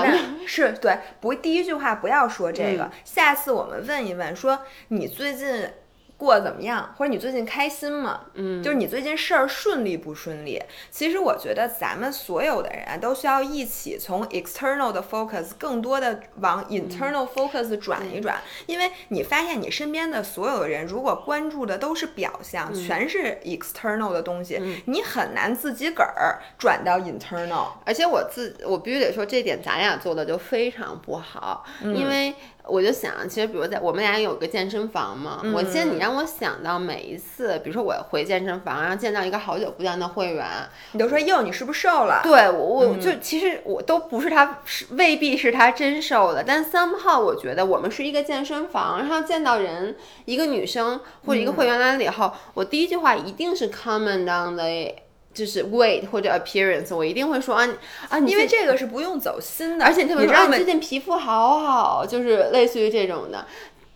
[0.46, 5.70] 是 对，不第一句话不要说这个，下次我们问一问，说你最近。
[6.22, 6.94] 过得怎么样？
[6.96, 8.20] 或者你最近开心吗？
[8.34, 10.62] 嗯，就是你最近事儿顺利不顺利？
[10.88, 27.66] 其实我觉得咱们所有的人都需要一起从 external 的 focus 更多的往 internal focus 转一转，因为你发现你身边的所有的人如果关注的都是表象，全是 external 的东西，你很难自己个儿转到 internal。
[27.84, 32.32] 而且我自我必须得说，这点咱俩做的就非常不好，因为。
[32.64, 40.46] 我就想，其实比如在我们俩有个健身房嘛，我记得你让我想到每一次，比如说我回健身房，然后见到一个好久不见的会员，
[40.92, 42.20] 你就说哟，你是不是瘦了？
[42.22, 55.02] 对我，我就其实我都不是他，是未必是他真瘦的，但 somehow 我觉得我们是一个健身房，然后见到人，一个女生或者一个会员来了以后，我第一句话一定是 comment on the。
[55.34, 57.68] 就是 weight 或者 appearance，我一定会说啊
[58.08, 63.46] 啊，因为这个是不用走心的，而且特别说你最近皮肤好好，就是类似于这种的。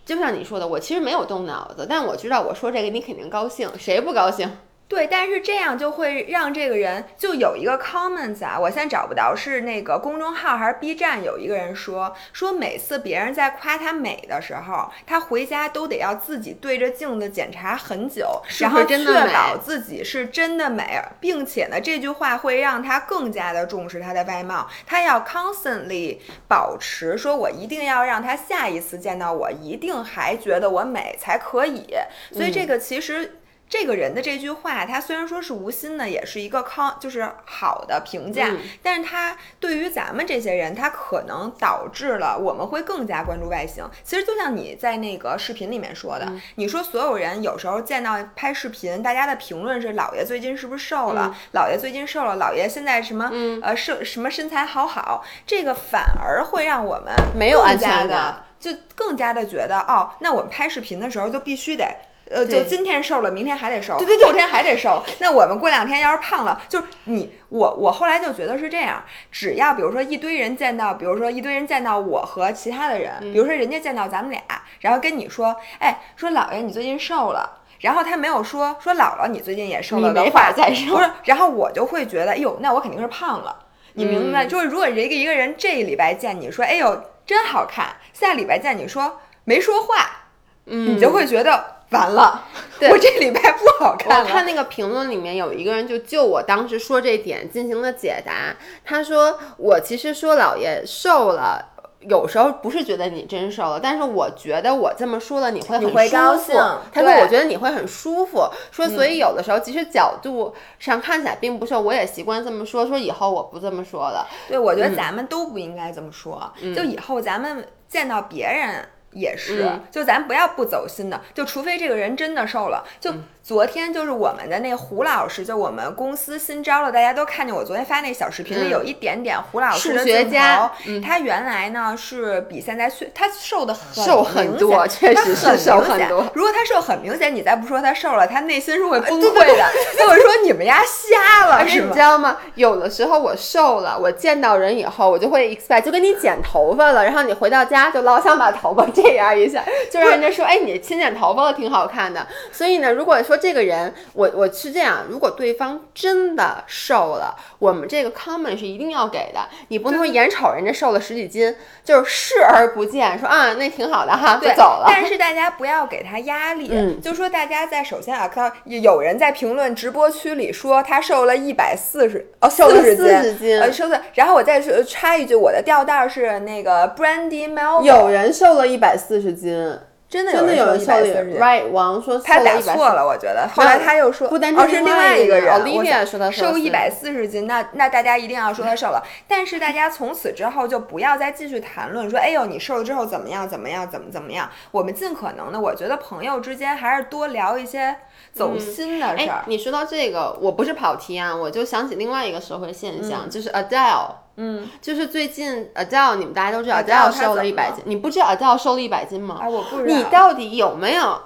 [0.04, 4.50] 就像你说的，我其实没有动脑子，但我知道我说这个你肯定高兴，谁不高兴？
[4.88, 31.88] 对，但是这样就会让这个人就有一个 comments 啊，我现在找不到是那个公众号还是 B 站，有一个人说说每次别人在夸她美的时候，她回家都得要自己对着镜子检查很久，然后确保自己是真的美，并且呢，这句话会让她更加的重视她的外貌，她要 constantly 保持说，我一定要让她下一次见到我，一定还觉得我美才可以，
[32.30, 33.38] 所以这个其实。
[33.68, 38.48] 这个人的这句话，他虽然说是无心的，也是一个康，就是好的评价，
[38.80, 43.84] 但是他对于咱们这些人，他可能导致了我们会更加关注外形。
[44.04, 51.36] 其实就像你在那个视频里面说的，你说所有人有时候见到拍视频，大家的评论是老爷最近是不是瘦了？
[51.50, 53.30] 老爷最近瘦了，老爷现在什么
[53.62, 61.84] 呃瘦什么身材好好，这个反而会让我们没有安全感，就更加的觉得哦，那我们拍视频的时候就必须得。
[62.30, 65.00] 呃，就今天瘦了，明天还得瘦，对对对，后天还得瘦。
[65.20, 74.42] 那我们过两天要是胖了，就是你我我后来就觉得是这样，只要比如说一堆人见到，比如说一堆人见到我和其他的人，比如说人家见到咱们俩，
[74.80, 83.56] 然后跟你说，哎，说姥爷你最近瘦了，然后他没有说说姥姥你最近也瘦了，没法再瘦，不是，然后我就会觉得，哎呦，那我肯定是胖了，
[83.92, 84.46] 你明白？
[84.46, 90.24] 就是如果一个一个人这一礼拜见你说，哎呦真好看，下礼拜见你说没说话，
[90.64, 91.75] 嗯，你就会觉得。
[91.90, 92.42] 完了，
[92.90, 94.20] 我这礼拜不好看。
[94.20, 98.56] 我看那个评论里面有一个人就就我当时说这点进行了解答。
[98.84, 101.64] 他说我其实说老爷瘦了，
[102.00, 106.56] 有时候不是觉得你真瘦了，但是我觉得我这么说了你会很高兴。
[106.92, 108.48] 他说我觉得你会很舒服。
[108.72, 112.84] 说所以有的时候即使角度上看起来并不瘦，我也习惯这么说。
[112.84, 114.26] 说以后我不这么说了。
[114.48, 116.52] 对，我觉得咱们都不应该这么说。
[116.74, 118.88] 就以后咱们见到别人。
[119.16, 122.86] 也是，就咱不要不走心的，就除非这个人真的瘦了。
[123.00, 123.12] 就
[123.46, 130.68] 昨天就是我们的那胡老师，就我们公司新招了，大家都看见我昨天发那小视频里有一点点胡老师的镜头。
[131.00, 136.26] 他原来呢是比现在瘦，他瘦的很瘦很多，确实是瘦很多。
[136.34, 139.64] 如果他瘦很明显，你再不说他瘦了，他内心是会崩溃的。
[139.96, 141.86] 他会说你们家瞎了，是吗？
[141.86, 142.38] 你知道吗？
[142.56, 149.06] 有的时候我瘦了，我见到人以后，我就会 expect 就跟你剪头发了，然后你回到家就老想把头发这。
[149.06, 152.26] 这样一下，就让人家说，哎，你新剪头发了，挺好看的。
[152.50, 159.40] 所以呢，如果说这个人，我我是这样，如果对方真的瘦了，我们这个 comment 是一定要给的。
[159.68, 164.86] 你不能说眼瞅人家瘦了十几斤，就是视而不见，说啊，那挺好的哈，就走了。
[164.88, 174.02] 但是大家不要给他压力，嗯，就说大家在首先啊，看有人在评论直播区里说他瘦了一百四十哦，瘦了四十斤，呃，瘦的。
[174.14, 178.96] 然后我再说插一句，我的吊带是那个 Brandy Melvin，有人瘦了一百。
[178.96, 179.78] 四十斤，
[180.16, 181.38] 真的真的有人瘦了。
[181.38, 183.46] Right，王说他打错了，我觉得。
[183.54, 185.54] 后来他又说，哦，是另外一个人。
[185.60, 189.02] Olivia 说他瘦一百四十斤，那那大家一定要说他瘦了。
[189.28, 193.46] 但是大家从此之后就不要再继续谈论说，哎呦，你瘦了之后怎么样？
[193.46, 193.86] 怎么样？
[193.86, 194.48] 怎么怎么样？
[194.70, 197.94] 我们尽可能的，我觉得朋友之间还是多聊一些
[198.32, 199.42] 走心的事儿。
[199.44, 204.25] 你说到这个，我不是跑题啊，我就想起另外一个社会现象，就是 Adele。
[204.36, 209.38] 嗯，就是最近 Adele，你们大家都知道 Adele 瘦了一百斤，你不知道 Adele 瘦了一百斤吗？
[209.40, 209.94] 哎，我不知道。
[209.94, 211.20] 你到底有没有？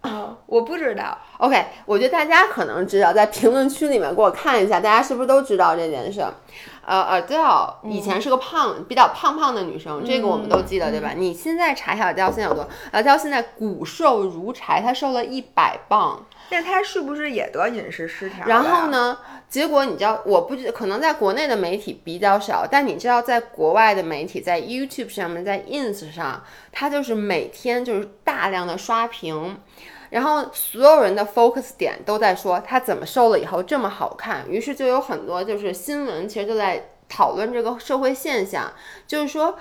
[0.00, 1.18] 啊，我不知道。
[1.38, 6.24] OK，我觉得大家可能知道，在评论区里面给我看一下，大家是不是都知道这件事？
[6.86, 11.12] 呃，Adele 以前是个胖，比较胖胖的女生，这个我们都记得，对吧？
[11.14, 16.24] 你现在查一下 Adele 现在有多？Adele 现在骨瘦如柴，她瘦了一百磅。
[16.50, 18.46] 那她是不是也得饮食失调？
[18.46, 19.18] 然后呢？
[19.48, 29.58] 结果你知道，我不可能在国内的媒体比较少，但你知道，在国外的媒体，在 YouTube 上面，在 Ins 上，他就是每天就是大量的刷屏，
[30.10, 38.70] 然后所有人的 focus 点都在说他怎么瘦了以后这么好看，于是就有很多就是新闻，其实就在讨论这个社会现象，
[39.06, 39.58] 就是说。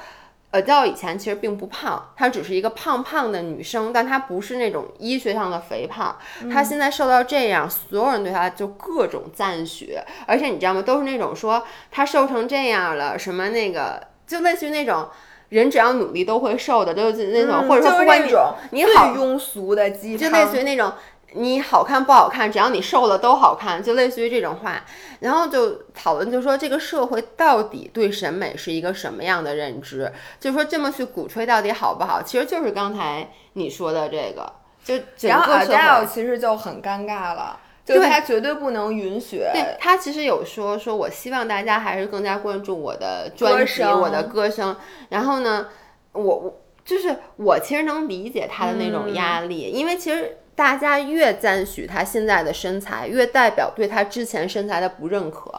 [0.51, 6.17] Adele 以前其实并不胖，她只是一个胖胖的女生，但她不是那种医学上的肥胖。
[6.51, 10.81] 她现在瘦到这样，所有人对她就各种赞许，而且你知道吗？
[10.81, 15.07] 都是那种说她瘦成这样了，什么那个，就类似于那种
[15.49, 18.31] 人只要努力都会瘦的，就是那种，或者说不管你
[18.71, 20.93] 你好庸俗的鸡汤，就类似于那种。
[21.33, 24.83] 你好看不好看，只要你瘦了都好看，就类似于这种话，
[25.19, 30.11] 然后就讨论，就说这个社会到底对审美是一个什么样的认知？
[30.39, 32.23] 就说这么去鼓吹到底好不好？
[32.23, 34.51] 其实就是刚才你说的这个，
[34.85, 39.39] 就然后 Adele 其实就很尴尬了，就他绝对不能允许。
[39.53, 44.75] 对他其实有说说，我希望大家还是更加关注我的专辑，我的歌声。
[45.09, 45.67] 然后呢，
[46.13, 50.37] 我我就是我其实能理解他的那种压力，因为其实。
[50.57, 55.53] 大家越赞许他现在的身材，越代表对他之前身材的不认可，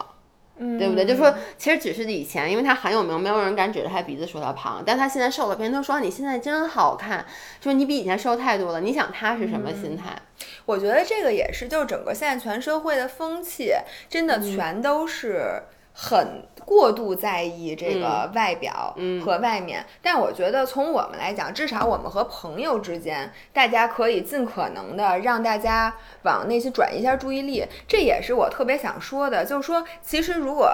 [0.57, 1.05] 嗯，对不对？
[1.05, 7.25] 就说其实只是以前，因为他很有名，没有人敢指着他鼻子说他胖，但他现在瘦了，别人都说你现在真好看，
[7.61, 8.81] 就是你比以前瘦太多了。
[8.81, 10.13] 你想他是什么心态？
[10.65, 13.71] 我觉得这个也是，就是整个现在全社会的风气，
[14.09, 15.63] 真的全都是。
[16.01, 18.95] 很过度在意这个外表
[19.25, 27.65] 和外面，但我觉得从我们来讲，至少我们和朋友之间，大家可以尽可能的让大家往那些转移一下注意力。
[27.85, 30.71] 这也是我特别想说的，就是说，其实如果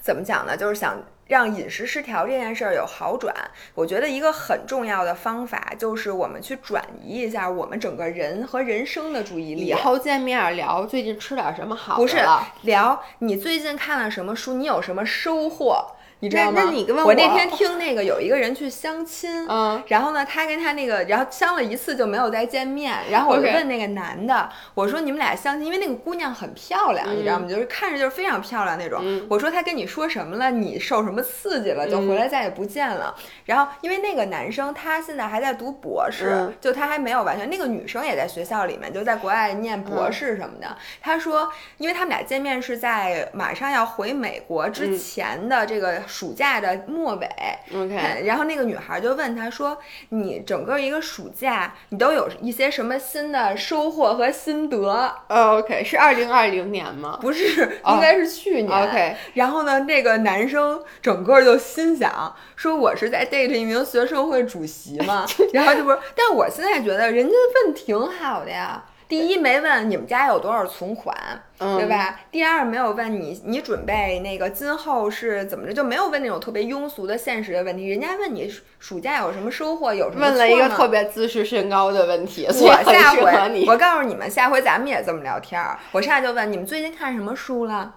[0.00, 1.02] 怎么讲呢，就是想。
[1.28, 3.32] 让饮食失调这件事儿有好转，
[3.74, 9.66] 我觉得一个很重要的方法就是我们去转移一下我们整个人和人生的注意力。
[9.66, 11.98] 以后见面聊最近吃点什么好的？
[12.00, 12.16] 不是
[12.62, 15.92] 聊你最近看了什么书，你有什么收获？
[16.20, 16.62] 你知道吗？
[16.88, 27.46] 我我那天听那个有一个人去相亲，嗯，然后呢，他跟他那个，然后相了一次就没有再见面，然后我就问那个男的，我说你们俩相亲，因为那个姑娘很漂亮，你知道吗？
[27.48, 29.00] 就是看着就是非常漂亮那种。
[29.28, 30.50] 我说他跟你说什么了？
[30.50, 31.88] 你受什么刺激了？
[31.88, 33.14] 就回来再也不见了。
[33.44, 37.48] 然后因为那个男生他现在还在读博士，就他还没有完全。
[37.48, 40.76] 那个女生也在学校里面，就在国外念博士什么的。
[41.00, 46.02] 他说，因为他们俩见面是在马上要回美国之前的这个。
[46.08, 47.28] 暑假的末尾
[47.72, 49.78] ，OK，然后那个女孩就问他说
[50.10, 57.18] ：“你整个一个暑假，你都有一些什么新的收获和心得？”OK，是二零二零年吗？
[57.20, 58.68] 不是，应该是去年。
[58.68, 65.26] OK，然后呢，那个男生整个就心想说：“我是在 date 一名学生会主席嘛。
[65.52, 67.34] ”然后就不是，但我现在觉得人家
[67.66, 68.82] 问挺好的呀。
[69.08, 71.16] 第一没问你们家有多少存款，
[71.58, 72.20] 对吧？
[72.30, 77.88] 第二没有问你你准备那个今后是怎么着，就没有问那种特别庸俗的现实的问题。
[77.88, 82.46] 人家问你暑假有什么收获，有什么问了一个特别自视甚高的问题。
[82.46, 82.52] 我
[82.84, 85.78] 下回我告诉你们，下回咱们也这么聊天儿。
[85.92, 87.94] 我上来就问你们最近看什么书了，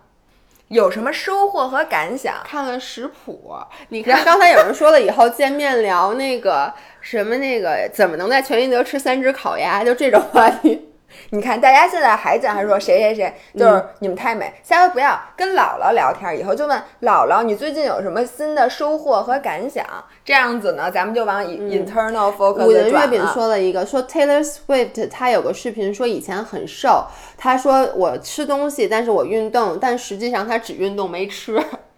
[0.70, 2.36] 有什么收获和感想？
[2.46, 3.54] 看了食谱。
[3.90, 10.88] 你看刚才有人说了，以后见面聊那个什么那个怎么能在全聚德吃三只烤鸭，就这种话题。
[11.32, 14.54] 你看，大家现在还讲，还说谁谁谁，就是你们太美。
[14.64, 19.86] 下回不要跟姥姥聊天，以后就问姥姥，你最近有什么新的收获和感想？
[20.24, 27.06] 这样子呢，咱们就往 internal focus 五的月饼说了一个，说 Taylor Swift 他有个视频说以前很瘦，
[27.38, 31.58] 他说我吃东西，但是我运动，但实际上他只运动没吃。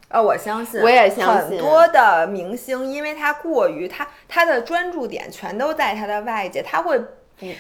[0.10, 7.02] 啊， 我相信，我也相信很多的明星，因为他过于他他的专注点全都在他的外界，他会。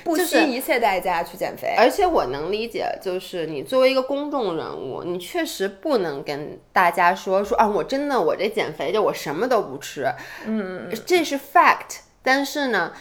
[0.04, 10.06] 不惜一切代价去减肥，而且我能理解，就是你作为一个公众人物，你确实不能跟大家说说啊，我真的我这减肥就我什么都不吃，
[10.46, 12.02] 嗯，这是 fact。
[12.22, 12.94] 但是呢，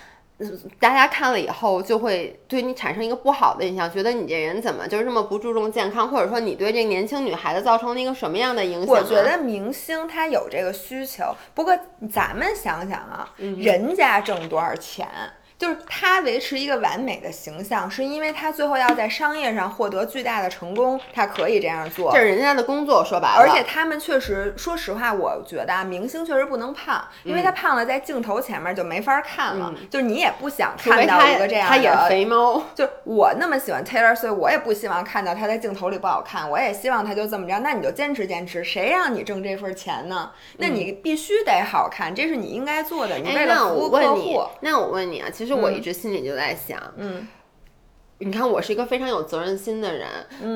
[0.81, 8.89] 大家看了以后就会对你产生一个不好的印象，觉得你这人怎么就是这么不注重健康，或者说你对这个年轻女孩子造成了一个什么样的影响？
[8.89, 11.79] 我觉得明星他有这个需求，不过
[12.13, 15.09] 咱们想想啊，人家挣多少钱？
[15.63, 22.11] 就是他维持一个完美的形象，是因为他最后要在商业上获得巨大的成功，他可以这样做。
[22.13, 23.37] 这是人家的工作，说白了。
[23.39, 29.73] 而且他们确实，说实话，我觉得啊，明星确实不能胖，因为他胖了，在镜头前面就没法看了。
[29.89, 31.77] 就是你也不想看到一个这样的。
[31.77, 32.61] 他也肥猫。
[32.75, 36.51] 就我那么喜欢 Taylor，所以我也不希望看到他在镜头里不好看。
[36.51, 37.61] 我也希望他就这么着。
[37.61, 40.33] 那你就坚持坚持，谁让你挣这份钱呢？
[40.57, 43.19] 那你必须得好看，这是你应该做的。
[43.19, 44.43] 你为了服务客户。
[44.59, 45.52] 那我问你啊，其实。
[45.55, 47.27] 我一直心里就在想，嗯，
[48.19, 50.09] 你看我是一个非常有责任心的人。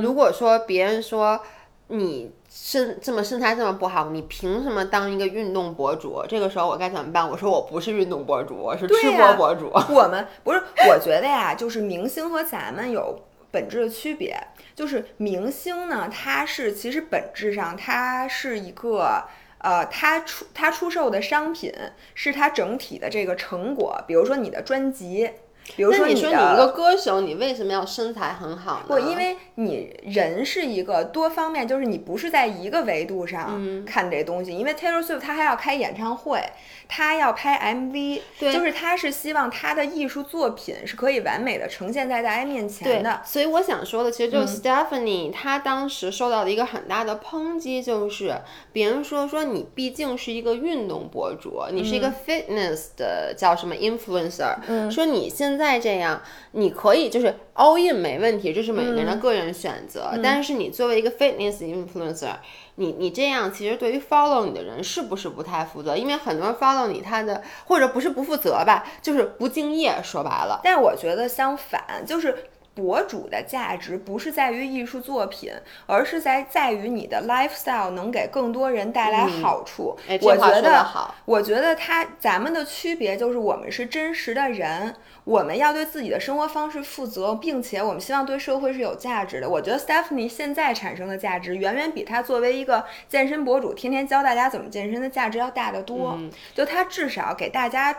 [0.03, 1.41] 如果说别人说
[1.89, 6.25] 你身这么身材这么不好，你凭什么当一个运动博主？
[6.29, 7.29] 这个时候我该怎么办？
[7.29, 9.71] 我说我不是运动博主，我是吃播博主。
[9.95, 13.21] 我们不是，我觉得呀，就是明星和咱们有
[13.51, 14.37] 本质的区别。
[14.75, 19.25] 就是明星呢，他是其实本质上他是一个。
[19.67, 21.75] 呃，他出他出售的商品
[22.15, 25.29] 是他整体的这个成果，比如说你的专辑，
[25.75, 28.85] 比如说你说你一个歌手，你为什么要身材很好呢？
[28.87, 34.57] 不，因为你人是一个多方面，就是你不是在一个维度上看这东西。
[34.57, 36.41] 因为 Taylor Swift 他还要开演唱会。
[36.89, 43.21] 他要拍 MV，就是他是希望他的艺术作品是可以完美的呈现在大家面前的。
[43.25, 48.41] 所以我想说的，其实就是 Stephanie，她当时受到的一个很大的抨击，就是
[48.73, 54.55] 别人说说你毕竟是一个运动博主，你是一个 fitness 的叫什么 influencer，
[54.89, 56.21] 说你现在这样，
[56.53, 60.13] 你可以就是 all in 没问题，这是每个人的个人选择。
[60.23, 62.35] 但是你作为一个 fitness influencer。
[62.79, 65.97] 你你这样其实对于 follow 你的人是不是不太负责？
[65.97, 69.95] 因为很多人 follow 你，他的或者不是不负责吧，就是不敬业。
[70.03, 72.37] 说白了，但我觉得相反，就是
[72.77, 75.51] 博主的价值不是在于艺术作品，
[75.87, 79.97] 而是在在于你的 lifestyle 能给更多人带来好处。
[80.21, 80.87] 我觉得，
[81.25, 89.49] 我觉得他咱们的区别就是我们是真实的人，我们要对自己的生活方式负责，并且我们希望对社会是有价值的。
[89.49, 96.19] 我觉得 Stephanie 现在产生的价值远远比他作为一个健身博主天天教大家怎么健身的价值要大得多。
[96.55, 97.97] 就他至少给大家。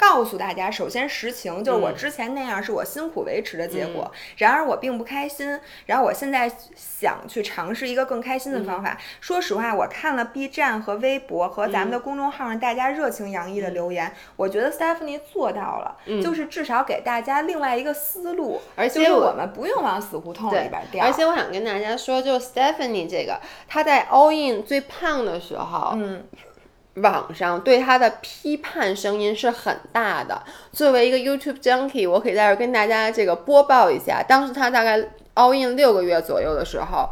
[0.00, 5.60] 告诉大家，首先实情就是我之前那样是我辛苦维持的结果，然而我并不开心。
[5.84, 8.96] 然后我现在想去尝试一个更开心的方法。
[9.20, 21.04] 说实话，我看了 B 站和微博和咱们的公众号上大家热情洋溢的留言，我觉得 Stephanie 做到了，就是至少给大家另外一个思路，而且我们不用往死胡同里边掉。
[21.04, 23.38] 而且我想跟大家说，就 Stephanie 这个，
[23.68, 26.24] 她在 All In 最胖的时候，嗯。
[26.94, 30.42] 网上对他的批判声音是很大的。
[30.72, 34.98] 作为一个 YouTube junkie，我可以在这跟大家这个播报一下，当时他大概
[35.34, 37.08] all in 六个月左右的时候，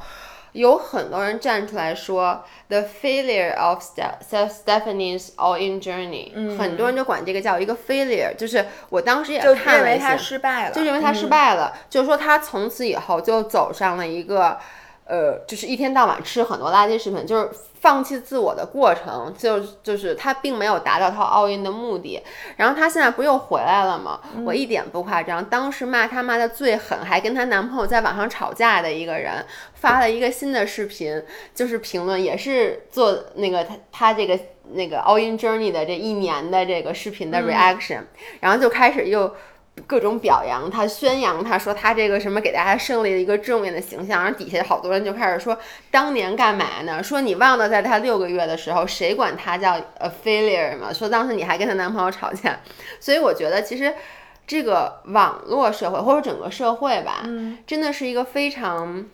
[0.52, 14.58] 有很多人站出来说 the failure of Stephanie's all in journey，很多人就管这个叫一个 failure，就是我当时也看了一些，失败了，就认为他失败了，就是说他从此以后就走上了一个。
[15.10, 17.48] 呃，就是一天到晚吃很多垃圾食品，就是
[17.80, 22.22] 放弃自我的过程，就就是他并没有达到他奥运的目的。
[22.56, 24.20] 然后他现在不又回来了吗？
[24.44, 31.22] 我一点不夸张，当时骂他骂的最狠，还跟她男朋友在网上吵架的一个人，发了一个新的视频，
[31.54, 34.38] 就是评论也是做那个他他这个
[34.72, 38.00] 那个奥运 journey 的这一年的这个视频的 reaction，
[38.40, 39.34] 然后就开始又。
[39.86, 45.58] 各种表扬他，宣扬他，说他这个什么给大家树立了一个正面的形象，然后底下好多人就开始说
[45.90, 47.02] 当年干嘛呢？
[47.02, 50.92] 说你忘了在他六个月的时候，谁管他叫 a failure 吗？
[50.92, 52.58] 说当时你还跟她男朋友吵架，
[53.00, 53.94] 所以我觉得其实
[54.46, 57.22] 这个网络社会或者整个社会吧，
[57.66, 59.04] 真的是一个非常。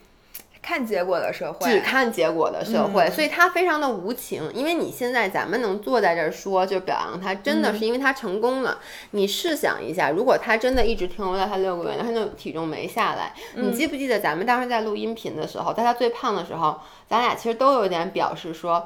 [0.64, 4.50] 看结果的社会，只看结果的社会，所以他非常的无情。
[4.54, 8.78] 因为你现在咱们能坐在这儿说，就表扬他，真的是因为他成功了。
[9.10, 13.34] 你试想一下，如果他真的一直停留在他六个月，他就体重没下来。
[13.56, 18.82] 你记不记得咱们当时在录音频的时候，在他最胖的时候，咱俩其实都有点表示说，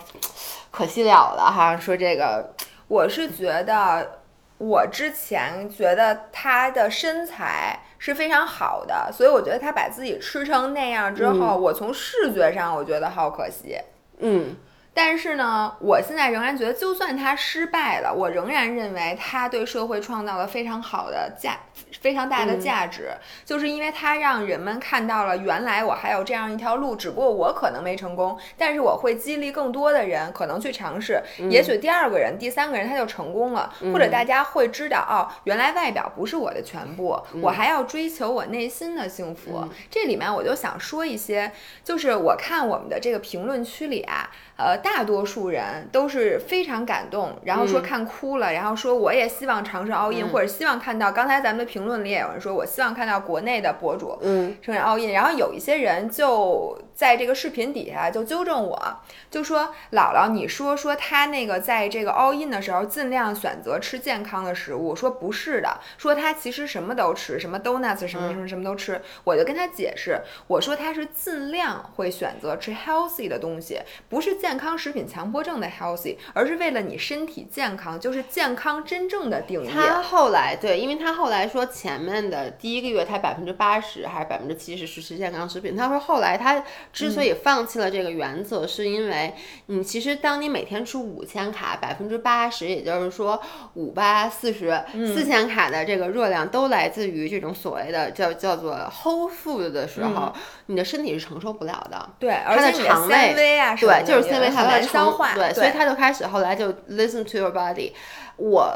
[0.73, 1.77] 可惜了了哈。
[1.77, 2.53] 说这个，
[2.89, 4.19] 我是觉得，
[4.59, 7.85] 我之前觉得他的身材。
[7.99, 13.77] 是非常好的，所以我觉得他把自己吃成那样之后，我从视觉上我觉得好可惜。
[14.21, 14.57] 嗯，
[14.95, 21.57] 但是呢，我现在仍然觉得，就算他失败了，我仍然认为他对社会创造了非常好的价。
[22.01, 23.11] 非常大的价值，
[23.45, 31.21] 就是因为它让人们看到了原来我还有这样一条路，只不过我可能没成功，但是我会激励更多的人可能去尝试，
[31.51, 39.69] 也许第二个人、第三个人他就成功了，或者大家会知道哦，原来外表不是我的全部，我还要追求我内心的幸福。
[39.91, 41.53] 这里面我就想说一些，
[41.83, 44.31] 就是我看我们的这个评论区里啊。
[44.59, 51.13] 呃，大多数人都是非常感动，然后说看哭了，然后说我也希望尝试 all in，或者希望看到。
[51.13, 59.01] 刚才咱们的评论里也有人说，我希望看到国内的博主嗯成为 all in，然后有一些人就在这个视频底下就纠正我，
[59.31, 69.01] 就说姥姥，你说说他那个在这个 all in 的时候尽量选择吃健康的食物，说不是的，说他其实什么都吃，什么 donuts 什么什么什么都吃。
[69.23, 74.49] 我就跟他解释，我说他是尽量会选择吃 healthy 的东西，不是健。
[74.49, 79.69] 健康食品强迫症的 healthy，而是为了你身体健康，就是健康真正的定义。
[79.69, 85.77] 他后来对，因为他后来说前面的第一个月他百分之八十还是百分之七十是吃健康食品。
[85.77, 89.35] 他说后来他之所以放弃了这个原则，是因为
[89.67, 93.41] 你其实当你每天吃五千卡，百分之八十，也就是说
[93.75, 100.33] 五八四十四千卡的这个热量都来自于这种所谓的叫叫做 whole food 的时候，
[100.67, 102.09] 你的身体是承受不了的。
[102.19, 103.35] 对，而且你的肠胃
[103.79, 107.93] 对，就是纤维它来消化，对，所以他就开始后来就 listen to your body。
[108.37, 108.73] 我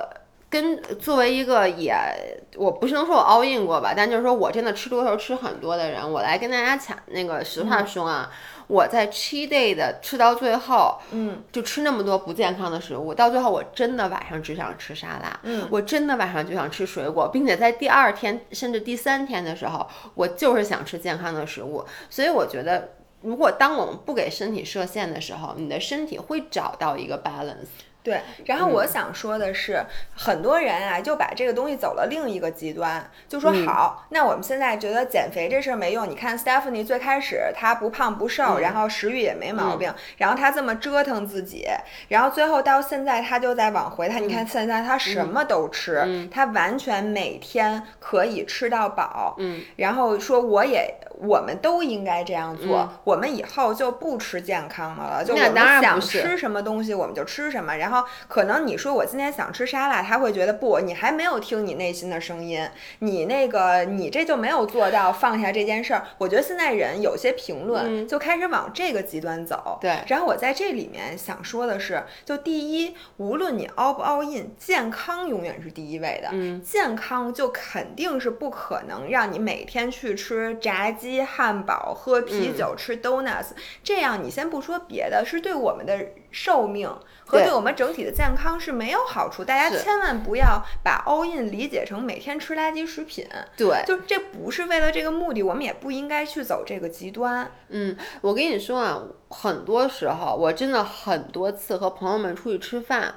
[0.53, 1.97] 跟作为一个也，
[2.57, 8.31] 我不是能说我 all in 过吧，但就是说我真的吃多头吃很多的人，我来跟大家讲那个实话说啊，
[8.67, 22.91] 我在 cheat day 的吃到最后，嗯，就吃那么多不健康的食物，到最后我真的晚上只想吃沙拉，嗯，我真的晚上就想吃水果，并且在第二天甚至第三天的时候，我就是想吃健康的食物，所以我觉得。
[23.25, 27.69] 如果当我们不给身体设限的时候，你的身体会找到一个 balance。
[28.03, 29.85] 对，然后我想说的是，
[30.17, 36.09] 很多人啊就把这个东西走了另一个极端，就说好，那我们现在觉得减肥这事儿没用。
[36.11, 41.67] 你看 Stephanie 最开始她不胖不瘦，然后食欲也没毛病，然后她这么折腾自己，
[42.09, 44.09] 然后最后到现在她就在往回。
[44.09, 49.37] 她你看现在她什么都吃，她完全每天可以吃到饱。
[49.39, 50.93] 嗯，然后说我也。
[51.19, 52.91] 我们都应该这样做。
[53.05, 57.77] 我们以后就不吃健康的了，就我们想吃什么东西我们就吃什么。
[57.77, 57.92] 然后
[58.29, 62.65] 可能你说我今天想吃沙拉，他会觉得不，你还没有听你内心的声音，
[63.01, 66.05] 你那个你这就没有做到放下这件事儿。
[66.19, 69.79] 我觉得现在人有些评论就开始往这个极端走。
[69.81, 69.99] 对。
[70.07, 76.29] 然后我在这里面想说的是，就第一，无论你 all 不 all in，健康永远是第一位的。
[76.31, 76.63] 嗯。
[76.63, 81.23] 健康就肯定是不可能让你每天去吃炸鸡。
[81.23, 83.47] 汉堡、喝啤酒、吃 donuts，
[83.83, 86.89] 这样你先不说别的，是对我们的寿命
[87.25, 89.45] 和对我们整体的健康是没有好处。
[89.45, 93.29] 大家千万不要把 all in 理解成每天吃垃圾食品。
[93.57, 97.51] 对，就这不是为了这个目的，我们也不应该去走这个极端。
[97.69, 103.15] 嗯，我跟你说啊，很多时候我真的很多次和朋友们出去吃饭，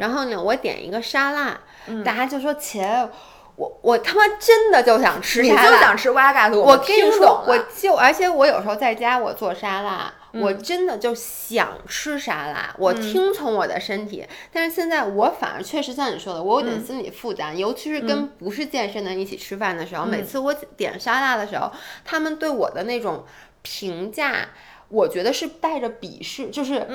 [0.00, 1.60] 然后呢，我点一个沙拉，
[2.04, 3.08] 大家就说切。
[3.56, 6.60] 我我他妈真的就想吃沙拉，你就想吃瓦嘎图。
[6.60, 14.26] 我跟你说，我就而且我有时候在家我做沙拉，我真的就想吃沙拉，我听从我的身体。
[14.52, 21.72] 但是现在我反而确实像你说的，我有点心理负担，尤其是跟不是健身的人一起吃饭的时候，每次我点沙拉的时候，
[22.04, 23.24] 他们对我的那种
[23.62, 24.48] 评价。
[24.88, 26.86] 我觉得是带着鄙视，就是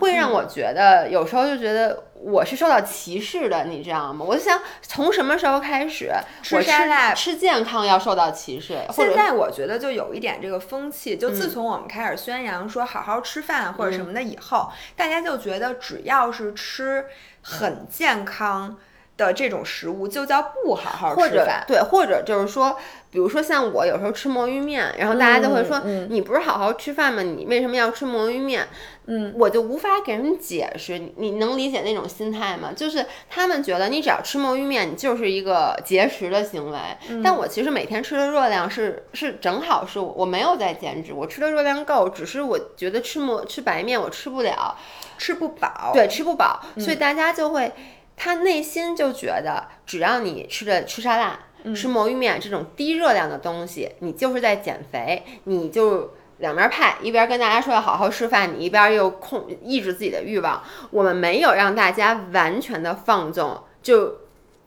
[0.00, 4.24] 会让我觉得有时候就觉得我是受到歧视的，你知道吗？
[4.28, 8.78] 我就想从什么时候开始吃沙拉吃健康要受到歧视？
[8.92, 17.06] 现在我觉得就有一点这个风气，就自从我们开始宣扬说好好吃饭或者什么的以后，大家就觉得只要是吃
[17.42, 18.76] 很健康。
[19.16, 22.76] 的这种食物就叫不好好吃饭，对，或者就是说，
[23.10, 27.22] 比如说像我有时候吃魔芋面，然后大家就会说，你不是好好吃饭吗？
[27.22, 28.68] 你为什么要吃魔芋面？
[29.08, 32.72] 嗯，我就无法给人解释，你能理解那种心态吗？
[32.76, 36.78] 就是他们觉得你只要吃魔芋面，你就是一个节食的行为。
[37.22, 44.76] 但我其实每天吃的热量是是正好是我没有在减脂，我吃的热量够，只是我觉得吃魔吃白面我吃不了，
[45.16, 47.72] 吃不饱，对，吃不饱，所以大家就会。
[48.16, 51.38] 他内心就觉得，只要你吃的吃沙拉、
[51.74, 60.62] 吃魔芋面这种低热量的东西，你就是在减肥，你就两边派，一边跟大家说要好好吃饭，你一边又控抑制自己的欲望。
[60.90, 64.16] 我们没有让大家完全的放纵，就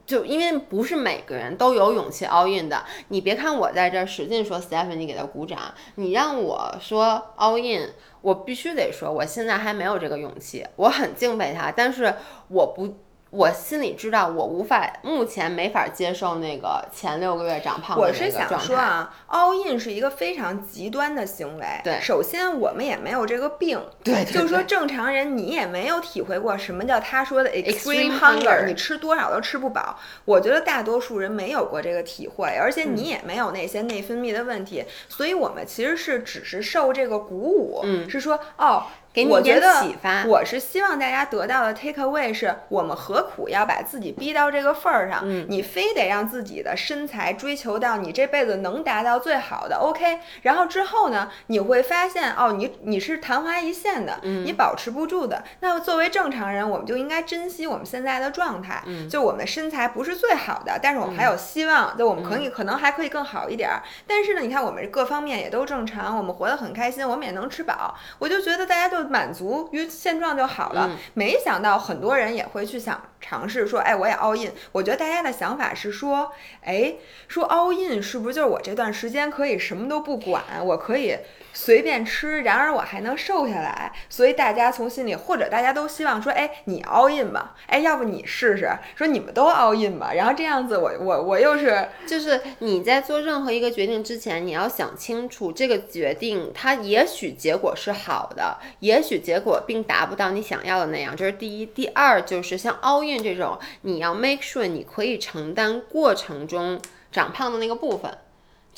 [0.05, 2.85] 就因为不是每个人都有勇气 all in 的。
[3.07, 5.59] 你别看我在这使劲说 Stephanie，你给他鼓掌，
[5.95, 7.89] 你让我说 all in，
[8.21, 10.65] 我必须得说，我现在还没有这个勇气。
[10.75, 12.13] 我很敬佩他，但是
[12.49, 12.95] 我不。
[13.31, 21.65] 我心里知道，我无法，目前没法接受那个前六个月长胖的我是想说啊，all in 是一个非常极端的行为。
[21.83, 23.79] 对，首先我们也没有这个病。
[24.03, 29.99] 对，就是说正常人你也没有体会过什么叫他说的 extreme hunger，你吃多少都吃不饱。
[30.25, 38.85] 我觉得大多数人没有过这个体会，而且你也没有那些内分泌的问题，所以我们其实是只是受这个鼓舞，嗯，是说哦。
[39.27, 39.85] 我觉得
[40.27, 45.21] 我是希望大家得到的 take away 是我们何苦要把自己逼到这个份儿上？
[45.23, 55.43] 嗯，你非得让自己的身材追求到你这辈子能达到最好的 OK，然后之后呢，你会发现哦，你你是昙花一现的，你保持不住的。
[55.61, 58.83] 那作为正常人，我们就应该珍惜我们现在的状态。
[58.85, 63.69] 嗯，就我们的身材不是最好的，但是我们还有希望，就我们可以可能还可以更好一点。
[64.05, 67.95] 但是呢，你看我们各方面也都正常，我们活得很开心，我们也能吃饱。
[68.19, 69.89] 我就觉得大家就满足于。
[69.89, 74.51] 现状就好了，没想到很多人也会去想尝试说，哎，我也 all in。
[74.71, 76.31] 我觉得大家的想法是说，
[76.63, 76.93] 哎，
[77.27, 81.17] 说 all in 是不是就是我这段时间可以什么都不管，我可以。
[81.61, 101.65] 随便吃，然而我还能瘦下来，所以大家从心里，或者大家都希望说，哎，你 all in 吧，哎，要不你试试，说你们都 all in 吧，然后这样子，我我我又是，就是你在做任何一个决定之前，你要想清楚这个决定，它也许结果是好的，也许结果并达不到你想要的那样，这是第一。
[101.65, 106.79] 第二就是像 all in 这种，你要 make sure 你可以承担过程中
[107.11, 108.17] 长胖的那个部分。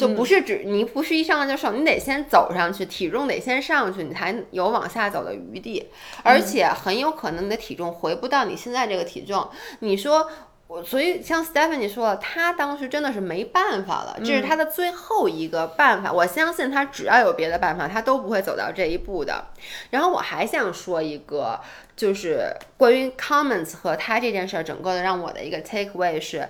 [0.02, 5.90] 就不是指你不是一上来就瘦，你得先走上去，体重得先上去，你才有往下走的余地。
[6.24, 9.48] 而且很有可能你的体重回不到你现在这个体重。
[9.80, 10.28] 你说
[10.68, 16.12] 我所以像 Stephanie 说了，他当时真的是没办法了，这是他的最后一个办法。
[16.12, 19.48] 我相信他只要有别的办法，他都不会走到这一步的。
[19.90, 21.60] 然后我还想说一个，
[21.98, 26.48] 就是关于 Comments 和他这件事儿，整个的让我的一个 take away 是，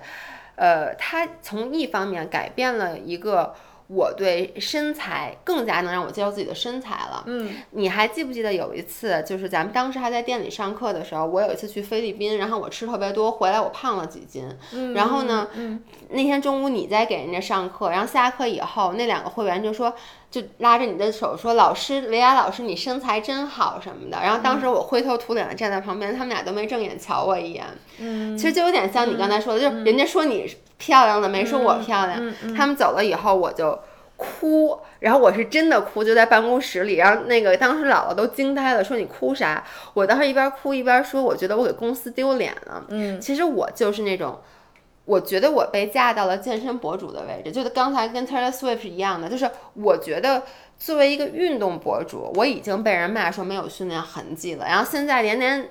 [0.62, 3.52] 呃，它从一方面改变了一个。
[3.88, 7.24] 我对身材更加能让我接受自己的身材了。
[7.26, 14.48] 嗯，你还记不记得有一次，就是咱们当时还在店里上课的时候，我有一次去菲律宾，然后我吃特别多，回来我胖了几斤。
[14.72, 15.46] 嗯，然后呢，
[16.08, 19.94] 那天中午你在给人家上课，然后下课以后，那两个会员就说，
[20.32, 27.64] 就拉着你的手说：“老师，维亚老师，你身材真好什么的。”然后当时我灰头土脸的站在旁边，他们俩都没正眼瞧我一眼。
[28.00, 30.52] 嗯，其实就有点像你刚才说的，就是人家说你。
[30.78, 33.78] 漂亮的没说我漂亮，他们走了以后我就
[34.16, 39.62] 哭，然后我是真的哭，就在办公室里，然后那个当时姥姥都惊呆了，说你哭啥？
[39.94, 42.82] 我当时一边哭一边说，我觉得我给公司丢脸了。
[42.88, 44.40] 嗯，其实我就是那种，
[45.04, 50.42] 我觉得我被架到了健身博主的位置，就是刚才跟 Taylor Swift 一样的，就是我觉得
[50.78, 55.68] 作为一个运动博主，我已经被人骂说没有训练痕迹了，然后现在连连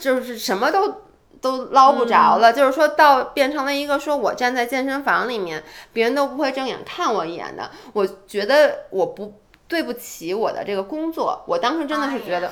[0.00, 1.02] 就是什么都。
[1.40, 5.62] 都捞不着了，就是说到变成了一个说我站在健身房里面，
[5.92, 7.70] 别人都不会正眼看我一眼的。
[7.92, 9.32] 我觉得我不
[9.68, 12.50] 对不起我的这个工作，我当时真的是觉得，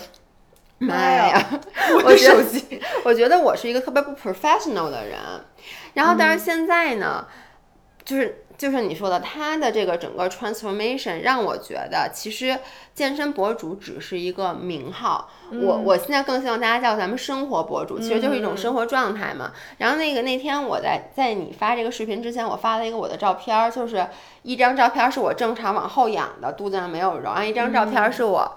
[0.78, 1.42] 妈呀，
[2.04, 5.18] 我的手机， 我觉得我是一个特别不 professional 的人。
[5.94, 7.26] 然后，但是现在呢，
[8.04, 8.42] 就是。
[8.58, 12.58] 就是你说的，他的这个整个 transformation 让我觉得，其实
[12.94, 15.28] 健身博主只是一个名号。
[15.52, 19.52] 我我现在更希望大家叫咱们生活博主，其实就是一种生活状态嘛。
[19.76, 24.06] 然后那个那天我在在你发这个视频之前，我发了一个我的照片，就是
[24.40, 28.56] 一张照片是我正常往后仰的，肚子上没有肉；然后一张照片是我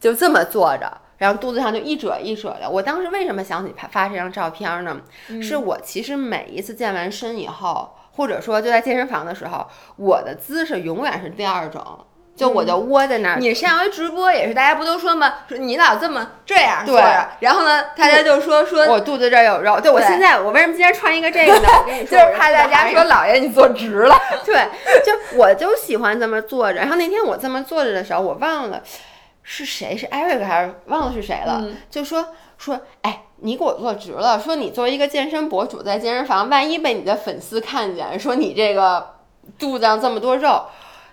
[0.00, 2.68] 就这么坐着，然后肚子上就一褶一褶的。
[2.68, 5.00] 我当时为什么想起拍发这张照片呢？
[5.42, 7.94] 是我其实每一次健完身以后。
[8.16, 11.84] 或者说，就在健身房的时候，我的姿势永远是第二种，
[12.36, 13.40] 就我就窝在那儿。
[13.40, 15.34] 你上回直播也是，大家不都说吗？
[15.48, 19.80] 说你老这么这样坐着，然后呢，大家就说说我肚子这儿有肉。
[19.80, 21.68] 对我现在，我为什么今天穿一个这个呢？
[22.08, 24.16] 就是怕大家说老爷你坐直了。
[24.44, 24.64] 对，
[25.04, 26.78] 就我就喜欢这么坐着。
[26.78, 28.80] 然后那天我这么坐着的时候，我忘了
[29.44, 33.20] 是谁，是 Eric 还是忘了是谁了，就说说哎。
[33.38, 39.16] 你给我坐直了，说你作为一个健身博主在健身房，万一被你的粉丝看见，说你这个
[39.58, 40.64] 肚子上这么多肉，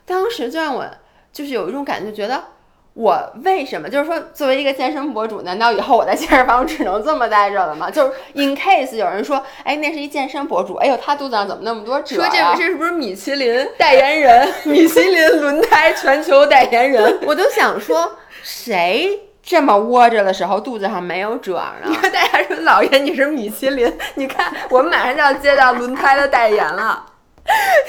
[0.06, 0.86] 当时就让我
[1.34, 2.42] 就是有一种感觉，觉得
[2.94, 7.90] 我为什么就是说作为一个健身博主，难道以后我在健身房只能这么待着了吗？
[7.90, 12.18] 就是 in case 有人说，哎，那是一健身博主，哎呦，他肚子上怎么那么多褶？
[12.18, 14.54] 说这这是不是米其林 代言人？
[14.66, 17.20] 米其林轮胎全球代言人？
[17.26, 19.22] 我都想说谁？
[19.42, 21.86] 这么窝着的时候，肚子上没有褶呢。
[21.86, 27.06] 你 说大家说老爷你是米其林， 你看我们马上就要接到轮胎的代言了，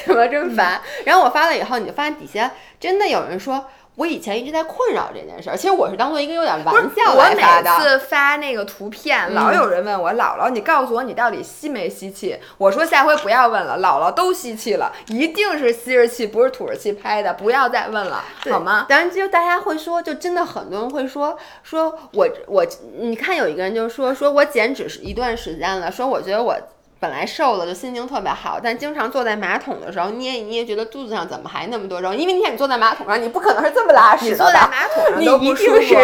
[0.06, 0.80] 怎么这么烦？
[1.04, 3.66] 然后我发了以后，你就发现底下真的有人说。
[3.94, 7.42] 我以前一直在困扰这件事儿，其实我是当做一个有点玩笑我每
[7.78, 12.38] 次发那个图片，老有人问我姥姥，你告诉我你到底吸没吸气？
[12.56, 18.86] 我说下回不要问了，姥姥都吸气了，一定是吸着气，不是吐着气拍的，不要再问了，好吗？
[18.88, 22.66] 当然，就大家会说，就真的很多人会说，说我我，
[22.98, 26.56] 你看有一个人就说，说我减脂一段时间了，说我觉得我。
[27.02, 32.14] 本来瘦了就心情特别好，但经常坐在马桶的时候捏一捏，觉得肚子上怎么还那么多肉？
[32.14, 34.30] 因为你看你坐在马桶上，你不可能是这么拉屎的。
[34.30, 35.96] 你坐在马桶上都不舒服。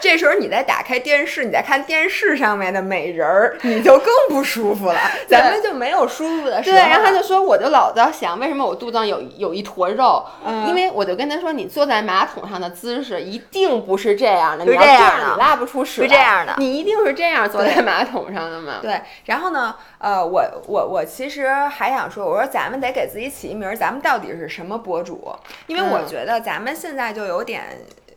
[0.00, 4.98] 这时候你再打开电视，你再看电视上面的美人儿，你就更不舒服了。
[5.28, 6.78] 咱们就没有舒服的时候。
[6.78, 10.24] 对，然后他就说，我就老在想，为什么我肚子上有有一坨肉？
[10.46, 16.00] 嗯，因为我就跟他说，你坐在马桶上的姿势一定不是这样的，是这样的，你拉不出屎。
[16.00, 18.76] 是这样的，你一定是这样坐在马桶上的嘛？
[18.80, 18.98] 对。
[19.26, 19.74] 然后呢？
[19.98, 25.34] 呃，我我我其实还想说，我说咱们得给自己起一名，咱们到底是什么博主？
[25.66, 27.64] 因为我觉得咱们现在就有点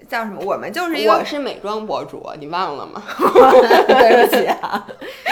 [0.08, 3.02] 叫什么，我们就是一个我是美妆博主，你忘了吗？
[3.88, 4.86] 对不起啊，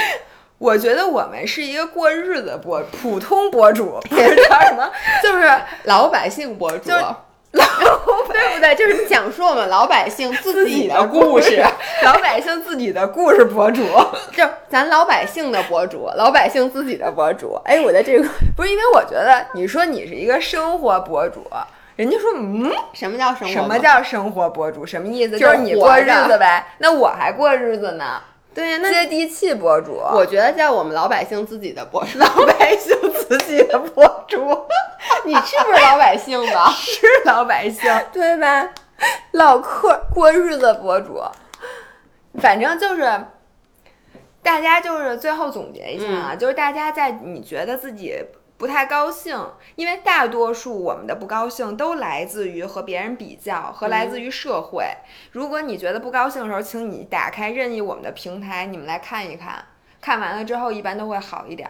[0.58, 4.90] 我觉得我们是一个过日子博普通博主， 也是叫什么？
[5.24, 5.48] 就是
[5.84, 6.90] 老百姓博主。
[6.92, 7.16] 老
[7.54, 8.76] 对不对？
[8.76, 11.64] 就是讲述我们老百姓自己的故事，
[12.04, 13.84] 老百姓自己的故事博主，
[14.36, 17.60] 就咱老百姓的博主，老百姓自己的博主。
[17.66, 21.46] 哎，我的这个不是因为我觉得你说你是一个生活博主，
[21.96, 23.54] 人家说嗯，什么叫生活？
[23.54, 24.86] 什么叫生活博主？
[24.86, 25.38] 什么意思？
[25.38, 26.68] 就是你过日子呗。
[26.78, 28.22] 那我还过日子呢。
[28.54, 34.38] 对呀，那接地气博主，我觉得在我们老百姓自己的博主， 老百姓自己的博主，
[35.26, 36.70] 你是不是老百姓吧？
[36.76, 38.70] 是老百姓，对吧？
[39.32, 41.22] 唠嗑过日子博主，
[42.40, 43.26] 反正就是。
[44.42, 48.16] 大家就是最后总结一下啊，就是大家在你觉得自己。
[48.60, 49.42] 不太高兴，
[49.76, 54.86] 因为大多数我们的不高兴都来自于和别人比较，和来自于社会。
[55.32, 59.64] 如果你觉得不高兴的时候，请你打开任意我们的平台，你们来看一看。
[60.02, 61.70] 看完了之后，一般都会好一点，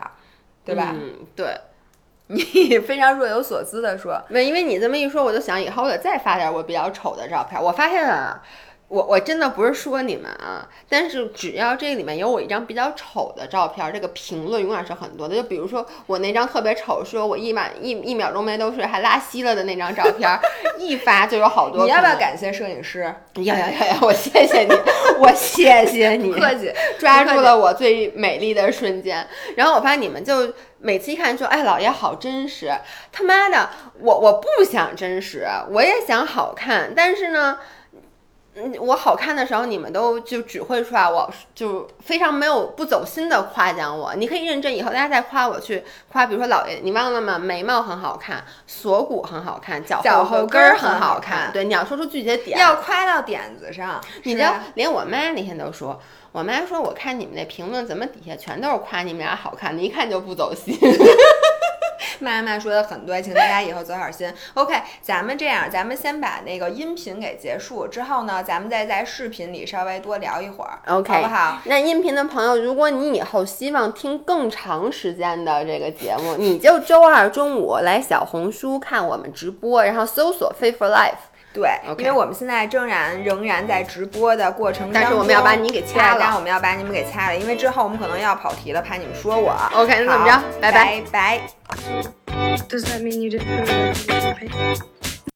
[0.66, 0.96] 对吧？
[0.96, 1.56] 嗯，对。
[2.26, 7.62] 你非常若有所思的说，没，因为你这么一说，我就想以后我得再发点我比较丑的照片。
[7.62, 8.42] 我发现啊。
[8.90, 15.36] 我我真的不是说你们啊，但是只要这里面有我一张比较丑的照片，这个评论永远是很多的。
[15.36, 20.28] 就比如说我那张特别丑，说我一晚一一秒钟没都睡还拉稀了的那张照片，
[20.80, 21.86] 一发就有好多。
[21.86, 23.14] 你要不要感谢摄影师？
[23.38, 24.02] 要要要要！
[24.02, 24.74] 我谢谢你，
[25.20, 29.28] 我谢谢你，客气， 抓住了我最美丽的瞬间。
[29.56, 32.72] 然后我发现你们就每次一看说，哎，老爷好真实。
[33.12, 33.70] 他妈的，
[34.00, 37.60] 我我不想真实，我也想好看，但是呢。
[38.62, 44.14] 嗯，我好看的时候，你们都就只会说我，就非常没有不走心的夸奖我。
[44.16, 45.82] 你可以认真，以后大家再夸我去
[46.12, 47.39] 夸，比如说老爷，你忘了吗？
[47.39, 51.49] 眉毛很好看，锁骨很好看，脚后跟儿很好看。
[51.53, 54.01] 对，你要说出具体的点，要夸到点子上。
[54.24, 55.97] 你知道，连我妈那天都说，
[56.34, 60.78] 我妈说，我看你们那评论怎么底下全都是夸你们俩好看的，一看就不走心。
[62.20, 64.32] 妈妈说的很对，请大家以后走好心。
[64.53, 71.57] OK，咱们这样，咱们先把那个音频给结束之后呢，咱们再在视频里稍微多聊一会儿，OK，好不好？
[71.65, 81.29] 那音频的朋友，如果你以后希望听更长时间的这个节目，你就周二中午来小红书看我们直播，然后搜索 “Fit for Life”。
[81.52, 89.52] 对，因为我们现在仍然仍然在直播的过程中，但是我们要把你给掐了，但我们要把你们给掐了，因为之后我们可能要跑题了，怕你们说我。
[89.74, 90.39] OK，那怎么着？
[90.62, 91.41] 拜拜拜。